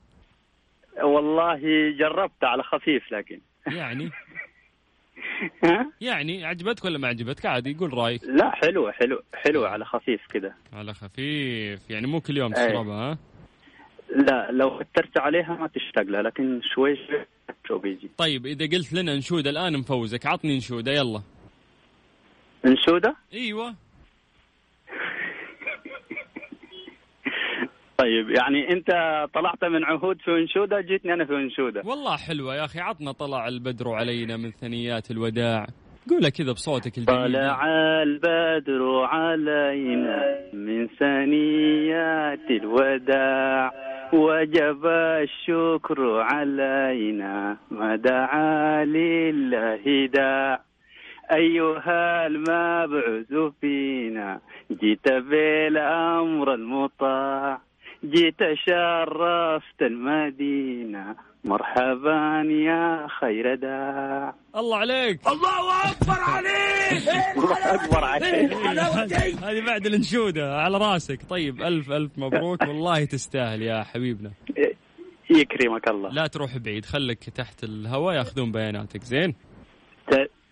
والله 1.03 1.61
جربت 1.99 2.45
على 2.45 2.63
خفيف 2.63 3.13
لكن. 3.13 3.41
يعني؟ 3.67 4.11
ها؟ 5.65 5.91
يعني 6.01 6.45
عجبتك 6.45 6.85
ولا 6.85 6.99
ما 6.99 7.09
عجبتك؟ 7.09 7.47
عادي 7.47 7.75
قول 7.75 7.95
رأيك. 7.95 8.25
لا 8.25 8.51
حلوة 8.51 8.93
حلو 8.93 9.23
حلوة 9.35 9.69
على 9.69 9.85
خفيف 9.85 10.21
كده. 10.33 10.55
على 10.73 10.95
خفيف 10.95 11.91
يعني 11.91 12.07
مو 12.07 12.21
كل 12.21 12.37
يوم. 12.37 12.53
تشربها 12.53 13.13
ها؟ 13.13 13.19
لا 14.17 14.51
لو 14.53 14.79
كترت 14.79 15.19
عليها 15.19 15.55
ما 15.61 15.67
تشتاق 15.69 16.05
لها 16.05 16.23
لكن 16.23 16.61
شوي 16.75 16.97
شوي 16.97 17.25
شو 17.69 17.79
بيجي 17.79 18.11
طيب 18.17 18.47
إذا 18.47 18.67
قلت 18.77 18.93
لنا 18.93 19.15
انشوده 19.15 19.51
الآن 19.51 19.79
مفوزك 19.79 20.27
عطني 20.27 20.55
انشوده 20.55 20.93
يلا. 20.93 21.23
انشودة 22.67 23.17
أيوه. 23.35 23.75
طيب 27.99 28.31
يعني 28.31 28.73
أنت 28.73 28.89
طلعت 29.35 29.65
من 29.65 29.85
عهود 29.85 30.21
في 30.21 30.31
انشودة 30.31 30.81
جيتني 30.81 31.15
أنا 31.15 31.25
في 31.25 31.33
انشودة 31.33 31.83
والله 31.85 32.17
حلوة 32.17 32.57
يا 32.57 32.65
أخي 32.65 32.81
عطنا 32.81 33.13
طلع 33.13 33.49
البدر 33.49 33.89
علينا 33.93 34.37
من 34.37 34.51
ثنيات 34.51 35.11
الوداع. 35.11 35.67
قولها 36.11 36.29
كذا 36.31 36.53
بصوتك 36.53 36.99
الجميل. 36.99 37.33
طلع 37.33 37.67
البدر 38.03 39.05
علينا 39.05 40.41
من 40.53 40.89
ثنيات 40.89 42.51
الوداع 42.51 43.73
وجب 44.13 44.87
الشكر 45.23 46.21
علينا 46.21 47.57
ما 47.71 47.97
دعا 47.97 48.85
لله 48.85 50.07
داع. 50.07 50.74
أيها 51.33 52.27
المبعوث 52.27 53.55
فينا 53.61 54.41
جيت 54.73 55.09
بالأمر 55.09 56.55
المطاع 56.55 57.61
جيت 58.05 58.41
شرفت 58.67 59.83
المدينة. 59.83 61.17
مرحبا 61.45 62.43
يا 62.51 63.07
خير 63.21 63.55
داع. 63.55 64.35
الله 64.57 64.77
عليك. 64.77 65.21
الله 65.29 65.91
أكبر 65.91 66.21
عليك. 66.21 67.09
الله 67.37 67.75
أكبر 67.75 68.05
عليك. 68.05 68.53
هذه 69.45 69.67
بعد 69.67 69.87
الانشودة 69.87 70.57
على 70.57 70.79
راسك. 70.79 71.21
طيب 71.31 71.63
ألف 71.63 71.91
ألف 71.91 72.19
مبروك. 72.19 72.63
والله 72.69 73.05
تستاهل 73.05 73.63
يا 73.63 73.83
حبيبنا. 73.83 74.31
يكرمك 75.31 75.89
الله. 75.89 76.11
لا 76.11 76.27
تروح 76.27 76.57
بعيد. 76.57 76.85
خليك 76.85 77.31
تحت 77.31 77.65
الهواء 77.65 78.15
ياخذون 78.15 78.53
بياناتك. 78.53 79.03
زين؟ 79.03 79.35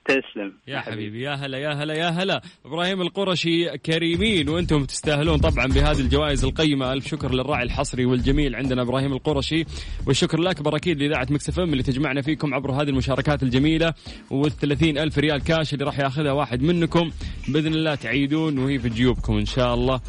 تسلم 0.05 0.53
يا 0.69 0.81
حبيبي. 0.81 1.23
يا 1.23 1.35
هلا 1.35 1.59
يا 1.59 1.73
هلا 1.73 1.95
يا 1.95 2.09
هلا. 2.09 2.43
إبراهيم 2.67 3.03
القرشي 3.03 3.79
كريمين 3.79 4.49
وأنتم 4.49 4.85
تستاهلون 4.85 5.39
طبعا 5.39 5.67
بهذه 5.67 6.01
الجوائز 6.01 6.45
القيمة. 6.45 6.93
ألف 6.93 7.09
شكر 7.09 7.35
للراعي 7.35 7.63
الحصري 7.63 8.05
والجميل 8.05 8.57
عندنا 8.57 8.83
إبراهيم 8.83 9.13
القرشي. 9.13 9.65
والشكر 10.07 10.39
الاكبر 10.39 10.77
أكيد 10.77 11.03
لإذاعة 11.03 11.27
Mix 11.31 11.59
FM 11.59 11.73
اللي 11.73 11.83
تجمعنا 11.83 12.23
فيكم 12.23 12.55
عبر 12.55 12.73
هذه 12.73 12.89
المشاركات 12.89 13.43
الجميلة. 13.43 13.95
وال 14.31 14.53
ألف 14.99 15.19
ريال 15.19 15.45
كاش 15.45 15.75
اللي 15.75 15.85
راح 15.85 15.99
ياخذها 15.99 16.33
واحد 16.33 16.63
منكم. 16.63 17.11
بإذن 17.49 17.75
الله 17.75 17.95
تعيدون 17.95 18.59
وهي 18.59 18.79
في 18.79 18.89
جيوبكم 18.89 19.37
إن 19.37 19.47
شاء 19.47 19.75
الله. 19.75 20.01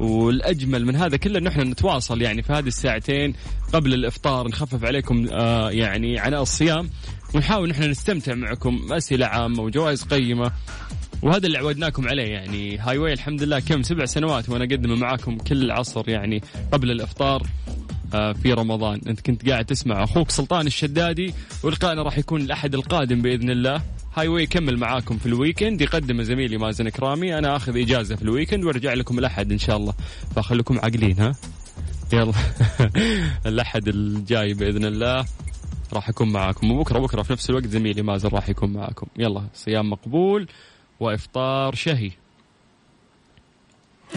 والأجمل 0.00 0.86
من 0.86 0.96
هذا 0.96 1.16
كله 1.16 1.38
إن 1.38 1.46
إحنا 1.46 1.64
نتواصل 1.64 2.22
يعني 2.22 2.42
في 2.42 2.52
هذه 2.52 2.66
الساعتين 2.66 3.34
قبل 3.72 3.94
الإفطار. 3.94 4.48
نخفف 4.48 4.84
عليكم 4.84 5.26
آه 5.32 5.70
يعني 5.70 6.18
عناء 6.18 6.42
الصيام. 6.42 6.90
ونحاول 7.34 7.68
نحن 7.68 7.82
نستمتع 7.82 8.34
معكم. 8.34 8.92
أسئلة 8.92 9.26
عامة 9.26 9.62
وجوائز 9.62 10.02
قيمة. 10.02 10.52
وهذا 11.22 11.46
اللي 11.46 11.58
عودناكم 11.58 12.08
عليه 12.08 12.32
يعني. 12.32 12.78
Highway 12.78 13.12
الحمد 13.12 13.42
لله 13.42 13.60
كم؟ 13.60 13.82
سبع 13.82 14.04
سنوات 14.04 14.48
وأنا 14.48 14.64
أقدم 14.64 15.00
معاكم 15.00 15.38
كل 15.38 15.70
عصر 15.70 16.08
يعني 16.08 16.42
قبل 16.72 16.90
الإفطار 16.90 17.46
آه، 18.14 18.32
في 18.32 18.52
رمضان. 18.52 19.00
أنت 19.06 19.20
كنت 19.20 19.48
قاعد 19.48 19.64
تسمع 19.64 20.04
أخوك 20.04 20.30
سلطان 20.30 20.66
الشدادي 20.66 21.34
ولقائنا 21.62 22.02
راح 22.02 22.18
يكون 22.18 22.40
الأحد 22.40 22.74
القادم 22.74 23.22
بإذن 23.22 23.50
الله. 23.50 23.82
Highway 24.14 24.42
يكمل 24.42 24.76
معاكم 24.76 25.18
في 25.18 25.26
ال 25.26 25.32
weekend. 25.32 25.80
يقدم 25.80 26.22
زميلي 26.22 26.58
مازن 26.58 26.88
كرامي 26.88 27.38
أنا 27.38 27.56
آخذ 27.56 27.78
إجازة 27.78 28.16
في 28.16 28.22
ال 28.22 28.27
weekend 28.27 28.64
وأرجع 28.64 28.94
لكم 28.94 29.18
الأحد 29.18 29.52
إن 29.52 29.58
شاء 29.58 29.76
الله. 29.76 29.94
فخليكم 30.36 30.78
عاقلين 30.78 31.20
ها؟ 31.20 31.32
يلا. 32.12 32.32
الأحد 33.46 33.88
الجاي 33.88 34.54
بإذن 34.54 34.84
الله. 34.84 35.24
راح 35.94 36.08
أكون 36.08 36.32
معاكم. 36.32 36.70
وبكره 36.70 36.98
بكره 36.98 37.22
في 37.22 37.32
نفس 37.32 37.50
الوقت 37.50 37.66
زميلي 37.66 38.02
مازن 38.02 38.28
راح 38.28 38.48
يكون 38.48 38.72
معاكم. 38.72 39.06
يلا 39.18 39.42
صيام 39.54 39.90
مقبول 39.90 40.48
وإفطار 41.00 41.74
شهي. 41.74 42.10